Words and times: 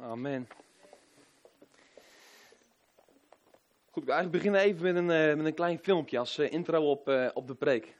Amen. 0.00 0.48
Goed, 3.90 4.02
ik 4.02 4.08
wil 4.08 4.14
eigenlijk 4.14 4.30
beginnen 4.30 4.60
even 4.60 4.82
met 4.82 4.96
een, 4.96 5.30
eh, 5.30 5.36
met 5.36 5.46
een 5.46 5.54
klein 5.54 5.78
filmpje 5.78 6.18
als 6.18 6.38
eh, 6.38 6.52
intro 6.52 6.90
op, 6.90 7.08
eh, 7.08 7.28
op 7.34 7.46
de 7.46 7.54
preek. 7.54 7.94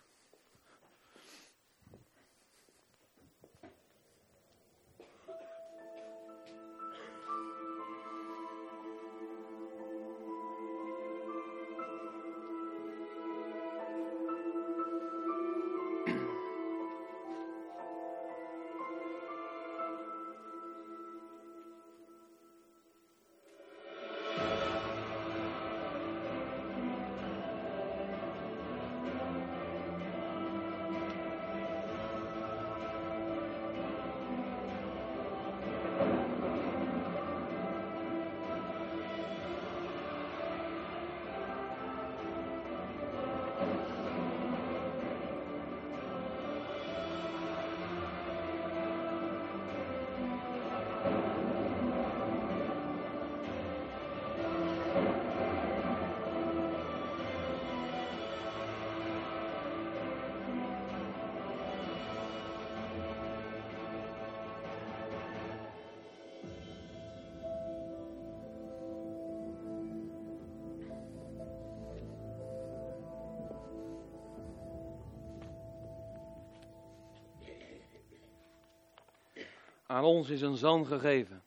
Aan 79.95 80.05
ons 80.05 80.29
is 80.29 80.41
een 80.41 80.57
zoon 80.57 80.87
gegeven. 80.87 81.43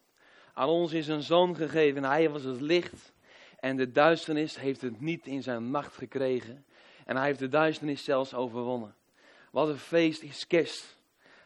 Aan 0.53 0.69
ons 0.69 0.93
is 0.93 1.07
een 1.07 1.21
zoon 1.21 1.55
gegeven. 1.55 2.03
Hij 2.03 2.29
was 2.29 2.43
het 2.43 2.61
licht. 2.61 3.13
En 3.59 3.75
de 3.75 3.91
duisternis 3.91 4.59
heeft 4.59 4.81
het 4.81 5.01
niet 5.01 5.25
in 5.25 5.43
zijn 5.43 5.63
macht 5.63 5.95
gekregen. 5.95 6.65
En 7.05 7.15
hij 7.15 7.25
heeft 7.25 7.39
de 7.39 7.47
duisternis 7.47 8.03
zelfs 8.03 8.33
overwonnen. 8.33 8.95
Wat 9.51 9.67
een 9.67 9.77
feest 9.77 10.21
is 10.21 10.47
kerst. 10.47 10.97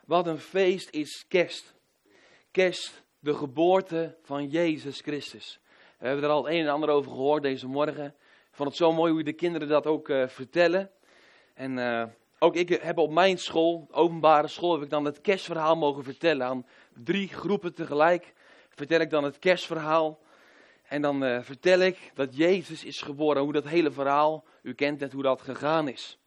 Wat 0.05 0.27
een 0.27 0.39
feest 0.39 0.89
is 0.89 1.25
kerst. 1.27 1.73
Kerst, 2.51 3.03
de 3.19 3.33
geboorte 3.33 4.17
van 4.23 4.47
Jezus 4.47 4.99
Christus. 4.99 5.59
We 5.97 6.05
hebben 6.05 6.25
er 6.25 6.31
al 6.31 6.43
het 6.43 6.53
een 6.53 6.61
en 6.61 6.71
ander 6.71 6.89
over 6.89 7.11
gehoord 7.11 7.43
deze 7.43 7.67
morgen. 7.67 8.05
Ik 8.49 8.55
vond 8.57 8.69
het 8.69 8.77
zo 8.77 8.91
mooi 8.93 9.11
hoe 9.11 9.23
de 9.23 9.33
kinderen 9.33 9.67
dat 9.67 9.85
ook 9.85 10.09
uh, 10.09 10.27
vertellen. 10.27 10.91
En 11.53 11.77
uh, 11.77 12.03
ook 12.43 12.55
ik 12.55 12.69
heb 12.69 12.97
op 12.97 13.11
mijn 13.11 13.37
school, 13.37 13.87
openbare 13.91 14.47
school, 14.47 14.73
heb 14.73 14.81
ik 14.81 14.89
dan 14.89 15.05
het 15.05 15.21
kerstverhaal 15.21 15.75
mogen 15.75 16.03
vertellen. 16.03 16.47
Aan 16.47 16.65
drie 17.03 17.27
groepen 17.27 17.73
tegelijk 17.73 18.33
vertel 18.69 18.99
ik 18.99 19.09
dan 19.09 19.23
het 19.23 19.39
kerstverhaal. 19.39 20.19
En 20.83 21.01
dan 21.01 21.23
uh, 21.23 21.41
vertel 21.41 21.79
ik 21.79 22.11
dat 22.13 22.35
Jezus 22.35 22.83
is 22.83 23.01
geboren, 23.01 23.41
hoe 23.41 23.53
dat 23.53 23.67
hele 23.67 23.91
verhaal, 23.91 24.45
u 24.61 24.73
kent 24.73 24.99
het, 24.99 25.13
hoe 25.13 25.23
dat 25.23 25.41
gegaan 25.41 25.87
is. 25.87 26.19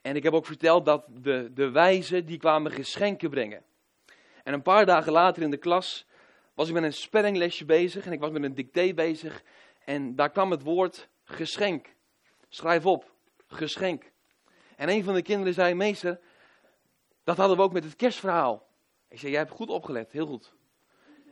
En 0.00 0.16
ik 0.16 0.22
heb 0.22 0.32
ook 0.32 0.46
verteld 0.46 0.84
dat 0.84 1.04
de, 1.08 1.50
de 1.54 1.70
wijzen, 1.70 2.26
die 2.26 2.38
kwamen 2.38 2.72
geschenken 2.72 3.30
brengen. 3.30 3.62
En 4.42 4.52
een 4.52 4.62
paar 4.62 4.86
dagen 4.86 5.12
later 5.12 5.42
in 5.42 5.50
de 5.50 5.56
klas 5.56 6.06
was 6.54 6.68
ik 6.68 6.74
met 6.74 6.82
een 6.82 6.92
spellinglesje 6.92 7.64
bezig 7.64 8.06
en 8.06 8.12
ik 8.12 8.20
was 8.20 8.30
met 8.30 8.42
een 8.42 8.54
dicté 8.54 8.94
bezig. 8.94 9.42
En 9.84 10.14
daar 10.14 10.30
kwam 10.30 10.50
het 10.50 10.62
woord 10.62 11.08
geschenk. 11.24 11.94
Schrijf 12.48 12.86
op, 12.86 13.12
geschenk. 13.46 14.10
En 14.76 14.88
een 14.88 15.04
van 15.04 15.14
de 15.14 15.22
kinderen 15.22 15.54
zei, 15.54 15.74
meester, 15.74 16.20
dat 17.24 17.36
hadden 17.36 17.56
we 17.56 17.62
ook 17.62 17.72
met 17.72 17.84
het 17.84 17.96
kerstverhaal. 17.96 18.70
Ik 19.12 19.18
zei, 19.18 19.30
jij 19.30 19.40
hebt 19.40 19.52
goed 19.52 19.68
opgelet, 19.68 20.12
heel 20.12 20.26
goed. 20.26 20.52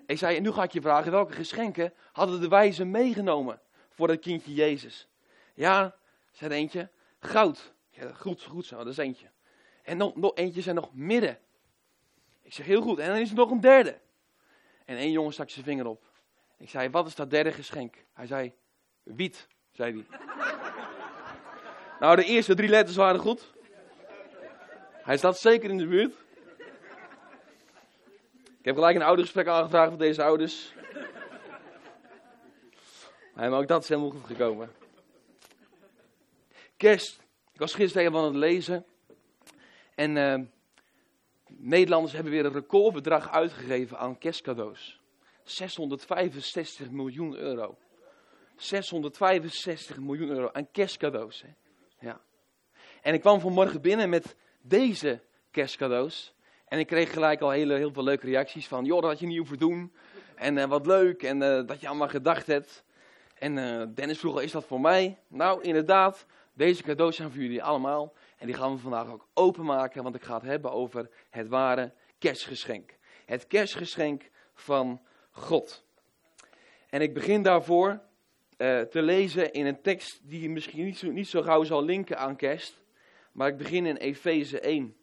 Ik 0.06 0.18
zei, 0.18 0.40
nu 0.40 0.50
ga 0.50 0.62
ik 0.62 0.72
je 0.72 0.80
vragen, 0.80 1.10
welke 1.10 1.32
geschenken 1.32 1.94
hadden 2.12 2.40
de 2.40 2.48
wijzen 2.48 2.90
meegenomen 2.90 3.60
voor 3.90 4.06
dat 4.06 4.18
kindje 4.18 4.54
Jezus? 4.54 5.08
Ja, 5.54 5.96
zei 6.30 6.50
er 6.50 6.56
eentje, 6.56 6.90
goud. 7.18 7.72
Ja, 7.90 8.12
goed, 8.12 8.42
goed 8.42 8.66
zo, 8.66 8.76
dat 8.76 8.86
is 8.86 8.96
eentje. 8.96 9.30
En 9.82 9.96
nog, 9.96 10.16
nog 10.16 10.34
eentje 10.34 10.60
zei 10.60 10.74
nog 10.74 10.94
midden. 10.94 11.38
Ik 12.42 12.52
zeg, 12.52 12.66
heel 12.66 12.82
goed. 12.82 12.98
En 12.98 13.08
dan 13.08 13.16
is 13.16 13.30
er 13.30 13.36
nog 13.36 13.50
een 13.50 13.60
derde. 13.60 13.98
En 14.84 14.96
één 14.96 15.12
jongen 15.12 15.32
stak 15.32 15.50
zijn 15.50 15.64
vinger 15.64 15.86
op. 15.86 16.04
Ik 16.58 16.68
zei, 16.68 16.90
wat 16.90 17.06
is 17.06 17.14
dat 17.14 17.30
derde 17.30 17.52
geschenk? 17.52 18.04
Hij 18.12 18.26
zei, 18.26 18.52
wiet, 19.02 19.48
zei 19.72 19.92
hij. 19.92 20.18
nou, 22.00 22.16
de 22.16 22.24
eerste 22.24 22.54
drie 22.54 22.68
letters 22.68 22.96
waren 22.96 23.20
goed. 23.20 23.52
Hij 24.92 25.16
staat 25.16 25.38
zeker 25.38 25.70
in 25.70 25.78
de 25.78 25.86
buurt. 25.86 26.19
Ik 28.60 28.66
heb 28.66 28.74
gelijk 28.74 28.96
een 28.96 29.02
oudergesprek 29.02 29.46
aangevraagd 29.46 29.88
voor 29.88 29.98
deze 29.98 30.22
ouders. 30.22 30.72
Maar 33.34 33.52
ook 33.52 33.68
dat 33.68 33.82
is 33.82 33.88
helemaal 33.88 34.10
goed 34.10 34.26
gekomen. 34.26 34.72
Kerst. 36.76 37.20
Ik 37.52 37.58
was 37.58 37.74
gisteren 37.74 38.14
aan 38.14 38.24
het 38.24 38.34
lezen. 38.34 38.84
En 39.94 40.16
uh, 40.16 40.46
Nederlanders 41.46 42.12
hebben 42.12 42.32
weer 42.32 42.44
een 42.44 42.52
recordbedrag 42.52 43.30
uitgegeven 43.30 43.98
aan 43.98 44.18
kerstcadeaus. 44.18 45.00
665 45.44 46.90
miljoen 46.90 47.36
euro. 47.36 47.78
665 48.56 49.98
miljoen 49.98 50.28
euro 50.28 50.50
aan 50.52 50.70
kerstcadeaus. 50.70 51.44
Ja. 51.98 52.20
En 53.02 53.14
ik 53.14 53.20
kwam 53.20 53.40
vanmorgen 53.40 53.80
binnen 53.80 54.08
met 54.08 54.36
deze 54.60 55.22
kerstcadeaus. 55.50 56.34
En 56.70 56.78
ik 56.78 56.86
kreeg 56.86 57.12
gelijk 57.12 57.40
al 57.40 57.50
hele, 57.50 57.74
heel 57.74 57.92
veel 57.92 58.02
leuke 58.02 58.26
reacties 58.26 58.68
van, 58.68 58.84
joh, 58.84 59.00
dat 59.00 59.10
had 59.10 59.20
je 59.20 59.26
niet 59.26 59.36
hoeven 59.36 59.58
doen. 59.58 59.92
En 60.34 60.56
uh, 60.56 60.64
wat 60.64 60.86
leuk, 60.86 61.22
en 61.22 61.42
uh, 61.42 61.66
dat 61.66 61.80
je 61.80 61.88
allemaal 61.88 62.08
gedacht 62.08 62.46
hebt. 62.46 62.84
En 63.38 63.56
uh, 63.56 63.82
Dennis 63.94 64.18
vroeg 64.18 64.34
al, 64.34 64.40
is 64.40 64.52
dat 64.52 64.64
voor 64.64 64.80
mij? 64.80 65.18
Nou, 65.28 65.62
inderdaad, 65.62 66.26
deze 66.52 66.82
cadeaus 66.82 67.16
zijn 67.16 67.30
voor 67.30 67.42
jullie 67.42 67.62
allemaal. 67.62 68.12
En 68.38 68.46
die 68.46 68.54
gaan 68.54 68.72
we 68.72 68.78
vandaag 68.78 69.08
ook 69.08 69.26
openmaken, 69.34 70.02
want 70.02 70.14
ik 70.14 70.22
ga 70.22 70.34
het 70.34 70.42
hebben 70.42 70.72
over 70.72 71.10
het 71.30 71.48
ware 71.48 71.92
kerstgeschenk. 72.18 72.94
Het 73.26 73.46
kerstgeschenk 73.46 74.30
van 74.54 75.00
God. 75.30 75.84
En 76.88 77.00
ik 77.00 77.14
begin 77.14 77.42
daarvoor 77.42 78.00
te 78.90 79.02
lezen 79.02 79.52
in 79.52 79.66
een 79.66 79.82
tekst 79.82 80.20
die 80.22 80.50
misschien 80.50 80.84
niet 80.84 80.98
zo, 80.98 81.10
niet 81.10 81.28
zo 81.28 81.42
gauw 81.42 81.64
zal 81.64 81.84
linken 81.84 82.18
aan 82.18 82.36
kerst. 82.36 82.82
Maar 83.32 83.48
ik 83.48 83.56
begin 83.56 83.86
in 83.86 83.96
Efeze 83.96 84.60
1. 84.60 84.99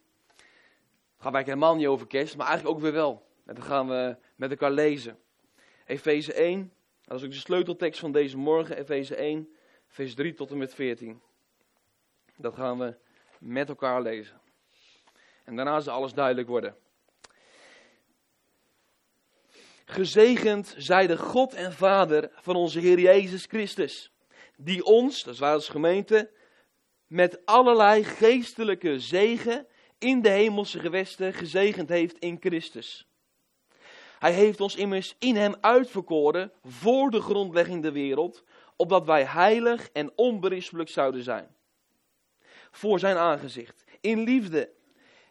Gaat 1.20 1.34
eigenlijk 1.34 1.48
helemaal 1.48 1.76
niet 1.76 1.88
over 1.88 2.08
kerst, 2.08 2.38
maar 2.38 2.48
eigenlijk 2.48 2.78
ook 2.78 2.84
weer 2.84 2.94
wel. 2.94 3.26
En 3.46 3.56
dat 3.56 3.64
gaan 3.64 3.88
we 3.88 4.16
met 4.36 4.50
elkaar 4.50 4.72
lezen. 4.72 5.18
Efeze 5.86 6.34
1, 6.34 6.74
dat 7.04 7.18
is 7.18 7.26
ook 7.26 7.32
de 7.32 7.38
sleuteltekst 7.38 8.00
van 8.00 8.12
deze 8.12 8.38
morgen. 8.38 8.78
Efeze 8.78 9.16
1, 9.16 9.56
vers 9.88 10.16
3 10.16 10.34
tot 10.34 10.52
en 10.52 10.58
met 10.58 10.74
14. 10.74 11.22
Dat 12.36 12.56
gaan 12.56 12.80
we 12.80 12.96
met 13.40 13.70
elkaar 13.70 14.02
lezen. 14.02 14.42
En 15.44 15.56
daarna 15.56 15.80
zal 15.80 15.94
alles 15.94 16.14
duidelijk 16.14 16.48
worden. 16.48 16.76
Gezegend 19.86 20.76
zij 20.78 21.08
de 21.08 21.18
God 21.18 21.54
en 21.54 21.74
Vader 21.74 22.31
van 22.34 22.56
onze 22.56 22.80
Heer 22.80 23.00
Jezus 23.00 23.46
Christus, 23.46 24.12
die 24.58 24.84
ons, 24.84 25.24
dat 25.24 25.34
is 25.34 25.40
waar 25.40 25.54
als 25.54 25.70
gemeente, 25.70 26.31
met 27.08 27.46
allerlei 27.46 28.04
geestelijke 28.04 29.00
zegen 29.00 29.68
in 30.00 30.22
de 30.22 30.30
hemelse 30.30 30.80
gewesten 30.80 31.34
gezegend 31.34 31.90
heeft 31.90 32.20
in 32.20 32.38
Christus. 32.40 33.08
Hij 34.20 34.34
heeft 34.34 34.62
ons 34.62 34.76
immers 34.76 35.16
in 35.20 35.36
hem 35.36 35.56
uitverkoren 35.62 36.52
voor 36.64 37.10
de 37.10 37.22
grondlegging 37.22 37.82
der 37.82 37.92
wereld, 37.92 38.44
opdat 38.76 39.06
wij 39.06 39.24
heilig 39.24 39.90
en 39.94 40.12
onberispelijk 40.16 40.90
zouden 40.90 41.24
zijn. 41.24 41.56
Voor 42.72 43.00
zijn 43.00 43.18
aangezicht. 43.18 43.84
In 44.02 44.20
liefde 44.20 44.70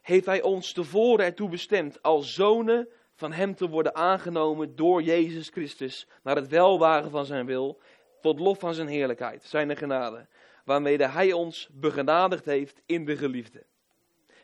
heeft 0.02 0.26
hij 0.26 0.42
ons 0.42 0.72
tevoren 0.72 1.24
ertoe 1.24 1.48
bestemd 1.48 2.02
als 2.02 2.34
zonen 2.34 2.88
van 3.14 3.32
hem 3.32 3.54
te 3.54 3.68
worden 3.68 3.94
aangenomen 3.94 4.76
door 4.76 5.02
Jezus 5.02 5.48
Christus 5.48 6.08
naar 6.22 6.36
het 6.36 6.48
welwagen 6.48 7.10
van 7.10 7.26
zijn 7.26 7.46
wil, 7.46 7.80
tot 8.20 8.40
lof 8.40 8.58
van 8.58 8.74
zijn 8.74 8.88
heerlijkheid, 8.88 9.44
zijn 9.44 9.76
genade, 9.76 10.26
waarmee 10.64 10.96
hij 10.96 11.32
ons 11.32 11.68
begenadigd 11.72 12.44
heeft 12.44 12.82
in 12.86 13.04
de 13.04 13.16
geliefde. 13.16 13.64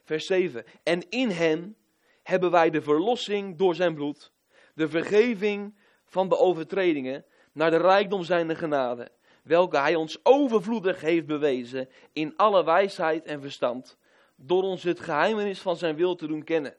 Vers 0.02 0.26
7. 0.26 0.64
En 0.82 1.08
in 1.10 1.31
hem 1.31 1.76
hebben 2.22 2.50
wij 2.50 2.70
de 2.70 2.82
verlossing 2.82 3.58
door 3.58 3.75
zijn 3.75 3.94
bloed, 3.94 4.32
de 4.75 4.88
vergeving 4.88 5.78
van 6.04 6.28
de 6.28 6.38
overtredingen 6.38 7.25
naar 7.52 7.70
de 7.70 7.76
rijkdom 7.76 8.25
zijnde 8.25 8.54
genade, 8.54 9.10
welke 9.43 9.78
hij 9.78 9.94
ons 9.94 10.19
overvloedig 10.22 11.00
heeft 11.00 11.26
bewezen 11.26 11.88
in 12.12 12.37
alle 12.37 12.64
wijsheid 12.64 13.25
en 13.25 13.40
verstand, 13.40 13.99
door 14.37 14.62
ons 14.62 14.82
het 14.82 15.00
geheimenis 15.00 15.60
van 15.60 15.76
zijn 15.76 15.96
wil 15.96 16.14
te 16.14 16.26
doen 16.26 16.44
kennen. 16.44 16.76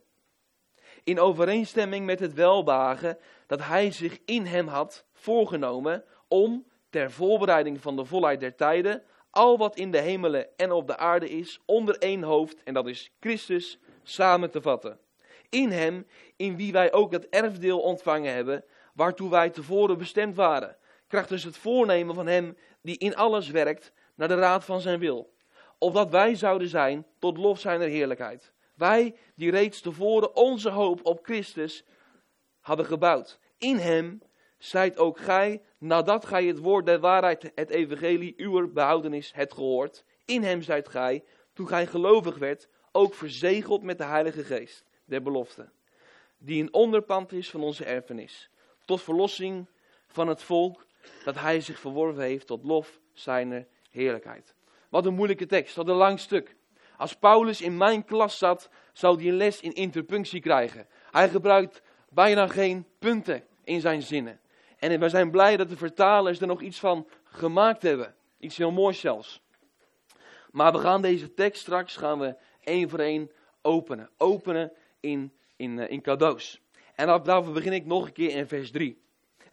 In 1.04 1.20
overeenstemming 1.20 2.06
met 2.06 2.20
het 2.20 2.34
welbagen 2.34 3.18
dat 3.48 3.64
hij 3.64 3.92
zich 3.92 4.20
in 4.26 4.46
hem 4.46 4.68
had 4.68 5.06
voorgenomen 5.14 6.04
om, 6.28 6.66
ter 6.90 7.12
voorbereiding 7.12 7.82
van 7.82 7.96
de 7.96 8.06
volheid 8.06 8.40
der 8.40 8.56
tijden, 8.56 9.04
al 9.34 9.58
wat 9.58 9.76
in 9.76 9.92
de 9.92 10.00
hemelen 10.00 10.48
en 10.58 10.72
op 10.72 10.88
de 10.88 10.98
aarde 10.98 11.30
is, 11.30 11.60
onder 11.66 11.98
één 11.98 12.24
hoofd, 12.24 12.64
en 12.64 12.74
dat 12.74 12.88
is 12.88 13.12
Christus, 13.20 13.80
samen 14.04 14.52
te 14.52 14.62
vatten. 14.62 15.00
In 15.50 15.72
hem, 15.72 16.08
in 16.36 16.56
wie 16.56 16.72
wij 16.72 16.94
ook 16.94 17.12
het 17.12 17.30
erfdeel 17.30 17.80
ontvangen 17.80 18.34
hebben, 18.34 18.64
waartoe 18.94 19.30
wij 19.30 19.50
tevoren 19.50 19.98
bestemd 19.98 20.36
waren, 20.36 20.78
krachtens 21.08 21.44
het 21.44 21.58
voornemen 21.58 22.16
van 22.16 22.28
hem 22.28 22.58
die 22.82 22.98
in 22.98 23.16
alles 23.16 23.50
werkt, 23.50 23.92
naar 24.16 24.28
de 24.28 24.36
raad 24.36 24.66
van 24.66 24.82
zijn 24.82 25.00
wil. 25.00 25.34
Opdat 25.78 26.10
wij 26.10 26.36
zouden 26.36 26.68
zijn 26.68 27.06
tot 27.20 27.38
lof 27.38 27.60
zijner 27.60 27.88
heerlijkheid. 27.88 28.54
Wij 28.76 29.16
die 29.36 29.52
reeds 29.52 29.82
tevoren 29.82 30.36
onze 30.36 30.70
hoop 30.70 31.06
op 31.06 31.20
Christus 31.24 31.86
hadden 32.60 32.86
gebouwd. 32.86 33.40
In 33.58 33.78
hem 33.78 34.22
zijt 34.64 34.98
ook 34.98 35.18
gij, 35.18 35.62
nadat 35.78 36.26
gij 36.26 36.46
het 36.46 36.60
woord 36.60 36.86
der 36.86 37.00
waarheid, 37.00 37.52
het 37.56 37.70
evangelie, 37.70 38.34
uw 38.38 38.72
behoudenis, 38.72 39.32
het 39.34 39.54
gehoord. 39.54 40.04
In 40.26 40.44
hem 40.44 40.62
zijt 40.62 40.90
gij, 40.90 41.24
toen 41.54 41.68
gij 41.68 41.88
gelovig 41.88 42.38
werd, 42.38 42.68
ook 42.92 43.14
verzegeld 43.14 43.84
met 43.84 43.98
de 43.98 44.04
Heilige 44.04 44.44
Geest, 44.44 44.86
der 45.06 45.22
belofte. 45.22 45.70
Die 46.38 46.62
een 46.62 46.74
onderpand 46.74 47.32
is 47.32 47.50
van 47.50 47.62
onze 47.62 47.86
erfenis. 47.86 48.50
Tot 48.86 49.02
verlossing 49.02 49.68
van 50.08 50.28
het 50.28 50.44
volk 50.44 50.86
dat 51.24 51.40
hij 51.40 51.62
zich 51.62 51.80
verworven 51.80 52.24
heeft 52.24 52.48
tot 52.48 52.64
lof 52.64 53.00
zijner 53.14 53.68
heerlijkheid. 53.90 54.56
Wat 54.90 55.06
een 55.06 55.14
moeilijke 55.14 55.46
tekst, 55.46 55.76
wat 55.76 55.88
een 55.88 55.96
lang 55.96 56.20
stuk. 56.20 56.56
Als 56.98 57.16
Paulus 57.16 57.62
in 57.62 57.78
mijn 57.78 58.06
klas 58.06 58.38
zat, 58.38 58.70
zou 58.94 59.18
hij 59.18 59.28
een 59.28 59.38
les 59.38 59.62
in 59.62 59.74
interpunctie 59.74 60.42
krijgen. 60.42 60.88
Hij 61.12 61.30
gebruikt 61.30 61.82
bijna 62.10 62.48
geen 62.48 62.88
punten 63.00 63.44
in 63.64 63.82
zijn 63.82 64.02
zinnen. 64.02 64.42
En 64.84 65.00
we 65.00 65.10
zijn 65.10 65.32
blij 65.32 65.58
dat 65.58 65.70
de 65.70 65.78
vertalers 65.78 66.40
er 66.40 66.48
nog 66.48 66.62
iets 66.62 66.80
van 66.80 67.08
gemaakt 67.24 67.82
hebben. 67.82 68.16
Iets 68.40 68.58
heel 68.58 68.72
moois 68.72 69.00
zelfs. 69.00 69.42
Maar 70.52 70.72
we 70.72 70.78
gaan 70.78 71.02
deze 71.02 71.34
tekst 71.34 71.62
straks 71.62 71.96
gaan 71.96 72.20
we 72.20 72.36
één 72.64 72.90
voor 72.90 73.00
één 73.00 73.32
openen. 73.62 74.10
Openen 74.18 74.72
in, 75.00 75.34
in, 75.56 75.80
eh, 75.80 75.92
in 75.92 76.02
cadeaus. 76.02 76.62
En 76.96 77.24
daarvoor 77.24 77.54
begin 77.54 77.74
ik 77.74 77.86
nog 77.86 78.06
een 78.06 78.14
keer 78.14 78.30
in 78.30 78.48
vers 78.48 78.72
3. 78.72 79.02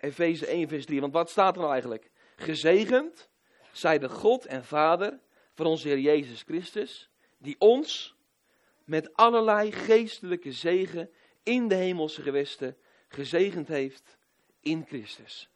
Efeze 0.01 0.47
1 0.47 0.69
vers 0.69 0.87
3. 0.87 1.01
Want 1.01 1.13
wat 1.13 1.31
staat 1.31 1.55
er 1.55 1.61
nou 1.61 1.73
eigenlijk? 1.73 2.11
Gezegend 2.37 3.29
zij 3.73 3.99
de 3.99 4.09
God 4.09 4.47
en 4.47 4.65
Vader 4.65 5.21
van 5.55 5.67
onze 5.67 5.89
Heer 5.89 5.99
Jezus 5.99 6.43
Christus, 6.43 7.11
die 7.39 7.57
ons 7.59 8.17
met 8.85 9.17
allerlei 9.17 9.73
geestelijke 9.73 10.53
zegen 10.53 11.11
in 11.43 11.69
de 11.69 11.75
hemelse 11.75 12.23
gewesten 12.23 12.77
gezegend 13.09 13.69
heeft 13.69 14.19
in 14.61 14.85
Christus. 14.87 15.49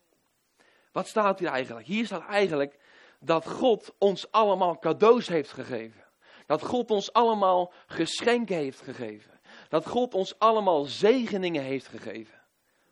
Wat 0.93 1.09
staat 1.09 1.39
hier 1.39 1.49
eigenlijk? 1.49 1.87
Hier 1.87 2.07
staat 2.07 2.27
eigenlijk 2.27 2.79
dat 3.21 3.49
God 3.49 3.95
ons 3.99 4.31
allemaal 4.31 4.79
cadeaus 4.79 5.29
heeft 5.29 5.53
gegeven. 5.53 6.05
Dat 6.47 6.63
God 6.63 6.91
ons 6.91 7.13
allemaal 7.13 7.73
geschenken 7.87 8.57
heeft 8.57 8.81
gegeven. 8.81 9.41
Dat 9.69 9.87
God 9.87 10.15
ons 10.15 10.39
allemaal 10.39 10.85
zegeningen 10.85 11.63
heeft 11.63 11.87
gegeven. 11.87 12.43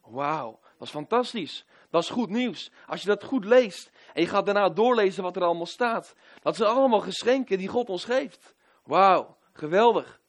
Wauw, 0.00 0.61
dat 0.79 0.87
is 0.87 0.91
fantastisch. 0.91 1.64
Dat 1.91 2.03
is 2.03 2.09
goed 2.09 2.31
nieuws. 2.31 2.70
Als 2.87 3.00
je 3.00 3.06
dat 3.06 3.25
goed 3.25 3.44
leest 3.44 3.91
en 4.12 4.23
je 4.23 4.29
gaat 4.29 4.44
daarna 4.44 4.69
doorlezen 4.69 5.23
wat 5.23 5.37
er 5.37 5.43
allemaal 5.43 5.67
staat. 5.67 6.15
Dat 6.43 6.56
zijn 6.56 6.69
allemaal 6.69 7.00
geschenken 7.00 7.58
die 7.58 7.69
God 7.69 7.88
ons 7.88 8.05
geeft. 8.05 8.55
Wauw, 8.85 9.37
geweldig. 9.53 10.20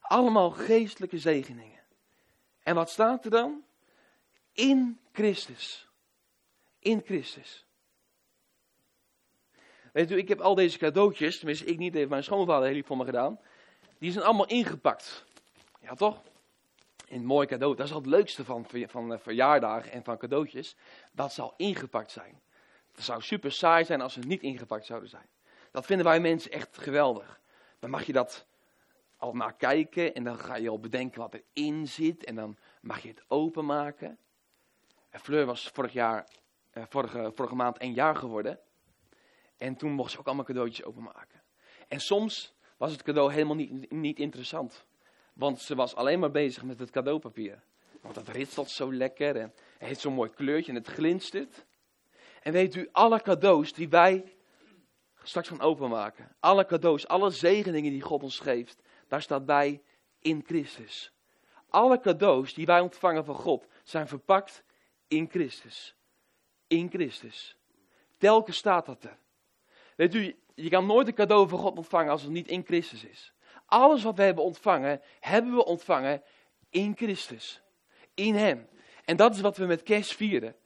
Allemaal 0.00 0.50
geestelijke 0.50 1.18
zegeningen. 1.18 1.80
En 2.62 2.74
wat 2.74 2.90
staat 2.90 3.24
er 3.24 3.30
dan? 3.30 3.64
In 4.52 4.98
Christus. 5.12 5.88
In 6.78 7.02
Christus. 7.04 7.66
Weet 9.92 10.10
u, 10.10 10.16
ik 10.16 10.28
heb 10.28 10.40
al 10.40 10.54
deze 10.54 10.78
cadeautjes, 10.78 11.36
tenminste 11.38 11.64
ik 11.64 11.78
niet, 11.78 11.94
heeft 11.94 12.08
mijn 12.08 12.24
schoonvader 12.24 12.66
heel 12.66 12.74
lief 12.74 12.86
voor 12.86 12.96
me 12.96 13.04
gedaan. 13.04 13.40
Die 13.98 14.12
zijn 14.12 14.24
allemaal 14.24 14.46
ingepakt. 14.46 15.24
Ja 15.80 15.94
toch? 15.94 16.22
een 17.12 17.24
mooi 17.24 17.46
cadeau. 17.46 17.76
Dat 17.76 17.86
is 17.86 17.92
al 17.92 17.98
het 17.98 18.06
leukste 18.06 18.44
van, 18.44 18.66
van 18.86 19.18
verjaardagen 19.18 19.92
en 19.92 20.04
van 20.04 20.18
cadeautjes. 20.18 20.76
Dat 21.12 21.32
zal 21.32 21.54
ingepakt 21.56 22.10
zijn. 22.10 22.40
Het 22.92 23.04
zou 23.04 23.22
super 23.22 23.52
saai 23.52 23.84
zijn 23.84 24.00
als 24.00 24.12
ze 24.12 24.20
niet 24.20 24.42
ingepakt 24.42 24.86
zouden 24.86 25.08
zijn. 25.08 25.26
Dat 25.70 25.86
vinden 25.86 26.06
wij 26.06 26.20
mensen 26.20 26.50
echt 26.50 26.78
geweldig. 26.78 27.40
Dan 27.78 27.90
mag 27.90 28.04
je 28.04 28.12
dat 28.12 28.46
al 29.16 29.34
naar 29.34 29.54
kijken 29.54 30.14
en 30.14 30.24
dan 30.24 30.38
ga 30.38 30.56
je 30.56 30.68
al 30.68 30.80
bedenken 30.80 31.20
wat 31.20 31.34
erin 31.34 31.88
zit. 31.88 32.24
En 32.24 32.34
dan 32.34 32.56
mag 32.80 33.02
je 33.02 33.08
het 33.08 33.24
openmaken. 33.28 34.18
Fleur 35.20 35.46
was 35.46 35.68
vorig 35.68 35.92
jaar, 35.92 36.28
eh, 36.70 36.82
vorige, 36.88 37.30
vorige 37.34 37.54
maand 37.54 37.82
een 37.82 37.94
jaar 37.94 38.16
geworden. 38.16 38.60
En 39.56 39.76
toen 39.76 39.92
mocht 39.92 40.10
ze 40.10 40.18
ook 40.18 40.26
allemaal 40.26 40.44
cadeautjes 40.44 40.84
openmaken. 40.84 41.42
En 41.88 42.00
soms 42.00 42.54
was 42.76 42.92
het 42.92 43.02
cadeau 43.02 43.32
helemaal 43.32 43.56
niet, 43.56 43.90
niet 43.90 44.18
interessant. 44.18 44.86
Want 45.32 45.60
ze 45.60 45.74
was 45.74 45.94
alleen 45.94 46.18
maar 46.18 46.30
bezig 46.30 46.62
met 46.62 46.78
het 46.78 46.90
cadeaupapier. 46.90 47.62
Want 48.00 48.14
dat 48.14 48.28
ritselt 48.28 48.70
zo 48.70 48.92
lekker 48.92 49.36
en 49.36 49.52
het 49.78 49.88
heeft 49.88 50.00
zo'n 50.00 50.14
mooi 50.14 50.30
kleurtje 50.30 50.72
en 50.72 50.78
het 50.78 50.86
glinstert. 50.86 51.66
En 52.42 52.52
weet 52.52 52.74
u, 52.74 52.88
alle 52.92 53.22
cadeaus 53.22 53.72
die 53.72 53.88
wij 53.88 54.36
straks 55.22 55.48
gaan 55.48 55.60
openmaken. 55.60 56.36
Alle 56.40 56.66
cadeaus, 56.66 57.06
alle 57.06 57.30
zegeningen 57.30 57.90
die 57.90 58.00
God 58.00 58.22
ons 58.22 58.38
geeft. 58.38 58.82
Daar 59.08 59.22
staat 59.22 59.46
bij 59.46 59.82
in 60.18 60.42
Christus. 60.46 61.12
Alle 61.68 62.00
cadeaus 62.00 62.54
die 62.54 62.66
wij 62.66 62.80
ontvangen 62.80 63.24
van 63.24 63.34
God 63.34 63.66
zijn 63.82 64.08
verpakt 64.08 64.64
in 65.12 65.28
Christus. 65.30 65.94
In 66.66 66.90
Christus. 66.90 67.56
Telkens 68.18 68.56
staat 68.56 68.86
dat 68.86 69.04
er. 69.04 69.18
Weet 69.96 70.14
u, 70.14 70.36
je 70.54 70.68
kan 70.68 70.86
nooit 70.86 71.06
een 71.06 71.14
cadeau 71.14 71.48
van 71.48 71.58
God 71.58 71.76
ontvangen 71.76 72.10
als 72.10 72.22
het 72.22 72.30
niet 72.30 72.48
in 72.48 72.64
Christus 72.64 73.04
is. 73.04 73.32
Alles 73.66 74.02
wat 74.02 74.16
we 74.16 74.22
hebben 74.22 74.44
ontvangen, 74.44 75.00
hebben 75.20 75.54
we 75.54 75.64
ontvangen 75.64 76.22
in 76.70 76.96
Christus. 76.96 77.62
In 78.14 78.34
Hem. 78.34 78.68
En 79.04 79.16
dat 79.16 79.34
is 79.34 79.40
wat 79.40 79.56
we 79.56 79.64
met 79.64 79.82
kerst 79.82 80.14
vieren. 80.14 80.56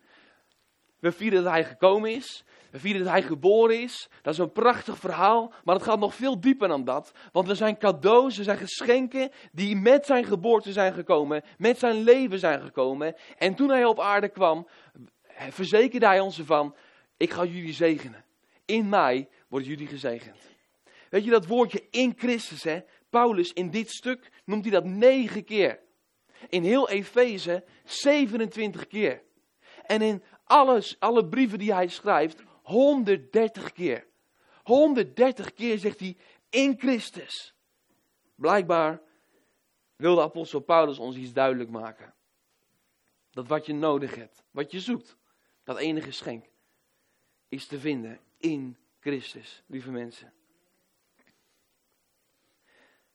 We 0.99 1.13
vieren 1.13 1.43
dat 1.43 1.53
Hij 1.53 1.65
gekomen 1.65 2.13
is. 2.13 2.45
We 2.71 2.79
vieren 2.79 3.03
dat 3.03 3.13
Hij 3.13 3.23
geboren 3.23 3.83
is. 3.83 4.09
Dat 4.23 4.33
is 4.33 4.39
een 4.39 4.53
prachtig 4.53 4.99
verhaal. 4.99 5.53
Maar 5.65 5.75
het 5.75 5.85
gaat 5.85 5.99
nog 5.99 6.15
veel 6.15 6.41
dieper 6.41 6.69
dan 6.69 6.85
dat. 6.85 7.13
Want 7.33 7.49
we 7.49 7.55
zijn 7.55 7.79
cadeaus, 7.79 8.37
we 8.37 8.43
zijn 8.43 8.59
geschenken 8.59 9.31
die 9.53 9.77
met 9.77 10.07
zijn 10.07 10.25
geboorte 10.25 10.73
zijn 10.73 10.93
gekomen. 10.93 11.43
Met 11.59 11.79
zijn 11.79 12.03
leven 12.03 12.39
zijn 12.39 12.61
gekomen. 12.61 13.15
En 13.39 13.55
toen 13.55 13.69
Hij 13.69 13.85
op 13.85 14.01
aarde 14.01 14.29
kwam, 14.29 14.69
verzekerde 15.51 16.07
Hij 16.07 16.21
ons 16.21 16.39
ervan. 16.39 16.75
Ik 17.17 17.31
ga 17.31 17.45
jullie 17.45 17.73
zegenen. 17.73 18.25
In 18.65 18.89
mij 18.89 19.29
worden 19.49 19.69
jullie 19.69 19.87
gezegend. 19.87 20.37
Weet 21.11 21.25
je 21.25 21.31
dat 21.31 21.47
woordje 21.47 21.87
in 21.91 22.15
Christus, 22.17 22.63
hè? 22.63 22.81
Paulus 23.11 23.53
in 23.53 23.71
dit 23.71 23.91
stuk 23.91 24.31
noemt 24.45 24.65
hij 24.65 24.73
dat 24.73 24.85
negen 24.85 25.45
keer. 25.45 25.81
In 26.49 26.63
heel 26.63 26.89
Efeze 26.89 27.65
27 27.85 28.87
keer. 28.87 29.23
En 29.87 30.03
in 30.03 30.23
alles, 30.45 30.97
alle 30.99 31.27
brieven 31.27 31.59
die 31.59 31.75
hij 31.75 31.89
schrijft, 31.89 32.43
130 32.67 33.73
keer. 33.73 34.07
130 34.63 35.53
keer 35.53 35.79
zegt 35.79 36.01
hij 36.01 36.17
in 36.51 36.79
Christus. 36.79 37.55
Blijkbaar 38.35 39.01
wil 39.97 40.15
de 40.15 40.21
apostel 40.21 40.61
Paulus 40.61 40.99
ons 40.99 41.17
iets 41.17 41.33
duidelijk 41.33 41.71
maken. 41.71 42.15
Dat 43.31 43.47
wat 43.47 43.67
je 43.67 43.75
nodig 43.75 44.15
hebt, 44.15 44.45
wat 44.51 44.71
je 44.71 44.81
zoekt, 44.81 45.17
dat 45.65 45.79
enige 45.79 46.07
geschenk, 46.07 46.47
is 47.49 47.67
te 47.67 47.81
vinden 47.81 48.21
in 48.37 48.77
Christus, 49.01 49.63
lieve 49.67 49.91
mensen. 49.91 50.33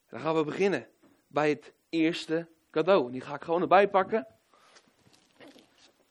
Dan 0.10 0.20
gaan 0.20 0.36
we 0.36 0.44
beginnen 0.44 0.90
bij 1.28 1.50
het 1.50 1.74
eerste 1.90 2.48
cadeau. 2.70 3.12
Die 3.12 3.22
ga 3.22 3.36
ik 3.36 3.44
gewoon 3.44 3.62
erbij 3.62 3.90
pakken. 3.90 4.28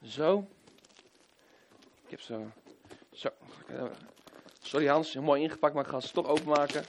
Zo. 0.02 0.48
Ik 2.04 2.10
heb 2.10 2.20
zo. 2.20 2.52
Zo. 3.20 3.28
Sorry 4.62 4.86
Hans, 4.86 5.12
heel 5.12 5.22
mooi 5.22 5.42
ingepakt, 5.42 5.74
maar 5.74 5.84
ik 5.84 5.90
ga 5.90 6.00
ze 6.00 6.12
toch 6.12 6.26
openmaken. 6.26 6.84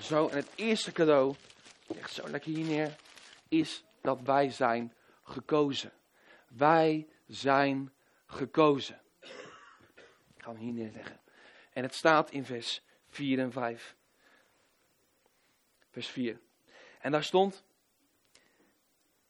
Zo, 0.00 0.28
en 0.28 0.36
het 0.36 0.48
eerste 0.54 0.92
cadeau, 0.92 1.34
echt 1.98 2.12
zo 2.12 2.28
lekker 2.28 2.50
hier 2.52 2.64
neer, 2.64 2.96
is 3.48 3.84
dat 4.00 4.20
wij 4.20 4.50
zijn 4.50 4.94
gekozen. 5.22 5.92
Wij 6.48 7.08
zijn 7.26 7.92
gekozen. 8.26 9.00
Ik 10.36 10.42
ga 10.42 10.50
hem 10.50 10.60
hier 10.60 10.72
neerleggen. 10.72 11.20
En 11.72 11.82
het 11.82 11.94
staat 11.94 12.30
in 12.30 12.44
vers 12.44 12.82
4 13.08 13.38
en 13.38 13.52
5. 13.52 13.96
Vers 15.90 16.06
4. 16.06 16.40
En 17.00 17.12
daar 17.12 17.24
stond, 17.24 17.64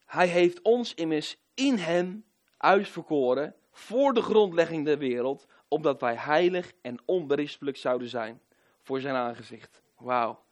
Hij 0.04 0.28
heeft 0.28 0.62
ons 0.62 0.94
immers 0.94 1.36
in 1.54 1.76
hem 1.76 2.24
uitverkoren 2.56 3.56
voor 3.76 4.12
de 4.12 4.22
grondlegging 4.22 4.84
der 4.84 4.98
wereld, 4.98 5.46
opdat 5.68 6.00
wij 6.00 6.14
heilig 6.14 6.72
en 6.82 6.98
onberispelijk 7.04 7.76
zouden 7.76 8.08
zijn 8.08 8.40
voor 8.82 9.00
zijn 9.00 9.14
aangezicht. 9.14 9.82
Wauw. 9.96 10.44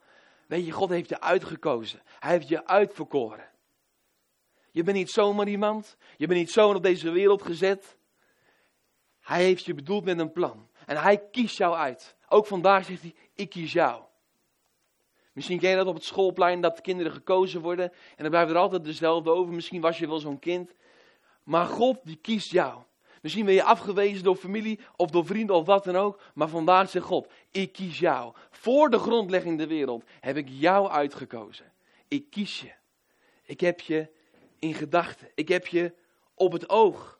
Weet 0.47 0.65
je, 0.65 0.71
God 0.71 0.89
heeft 0.89 1.09
je 1.09 1.21
uitgekozen. 1.21 2.01
Hij 2.19 2.31
heeft 2.31 2.47
je 2.47 2.67
uitverkoren. 2.67 3.49
Je 4.71 4.83
bent 4.83 4.97
niet 4.97 5.09
zomaar 5.09 5.47
iemand. 5.47 5.97
Je 6.17 6.27
bent 6.27 6.39
niet 6.39 6.51
zomaar 6.51 6.75
op 6.75 6.83
deze 6.83 7.11
wereld 7.11 7.41
gezet. 7.41 7.97
Hij 9.21 9.43
heeft 9.43 9.65
je 9.65 9.73
bedoeld 9.73 10.05
met 10.05 10.19
een 10.19 10.31
plan. 10.31 10.69
En 10.85 10.97
hij 10.97 11.29
kiest 11.31 11.57
jou 11.57 11.75
uit. 11.75 12.15
Ook 12.29 12.45
vandaag 12.45 12.85
zegt 12.85 13.01
hij, 13.01 13.15
ik 13.33 13.49
kies 13.49 13.71
jou. 13.71 14.03
Misschien 15.33 15.59
ken 15.59 15.69
je 15.69 15.75
dat 15.75 15.87
op 15.87 15.95
het 15.95 16.03
schoolplein, 16.03 16.61
dat 16.61 16.81
kinderen 16.81 17.11
gekozen 17.11 17.61
worden. 17.61 17.91
En 17.91 18.23
dan 18.23 18.29
blijft 18.29 18.51
er 18.51 18.57
altijd 18.57 18.83
dezelfde 18.83 19.31
over. 19.31 19.53
Misschien 19.53 19.81
was 19.81 19.97
je 19.97 20.07
wel 20.07 20.19
zo'n 20.19 20.39
kind. 20.39 20.75
Maar 21.43 21.65
God, 21.65 21.99
die 22.03 22.15
kiest 22.15 22.51
jou. 22.51 22.83
Misschien 23.25 23.45
ben 23.45 23.53
je 23.53 23.63
afgewezen 23.63 24.23
door 24.23 24.35
familie 24.35 24.79
of 24.95 25.09
door 25.09 25.25
vrienden 25.25 25.55
of 25.55 25.65
wat 25.65 25.83
dan 25.83 25.95
ook. 25.95 26.21
Maar 26.33 26.47
vandaag 26.47 26.89
zegt 26.89 27.05
God, 27.05 27.31
ik 27.51 27.71
kies 27.71 27.99
jou. 27.99 28.33
Voor 28.49 28.89
de 28.89 28.99
grondlegging 28.99 29.57
der 29.57 29.67
wereld 29.67 30.03
heb 30.19 30.37
ik 30.37 30.47
jou 30.49 30.89
uitgekozen. 30.89 31.73
Ik 32.07 32.29
kies 32.29 32.61
je. 32.61 32.71
Ik 33.43 33.59
heb 33.59 33.79
je 33.79 34.09
in 34.59 34.73
gedachten. 34.73 35.31
Ik 35.35 35.47
heb 35.47 35.67
je 35.67 35.93
op 36.33 36.51
het 36.51 36.69
oog. 36.69 37.19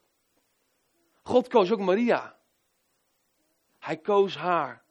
God 1.22 1.48
koos 1.48 1.72
ook 1.72 1.80
Maria. 1.80 2.38
Hij 3.80 3.98
koos 3.98 4.38
haar. 4.38 4.84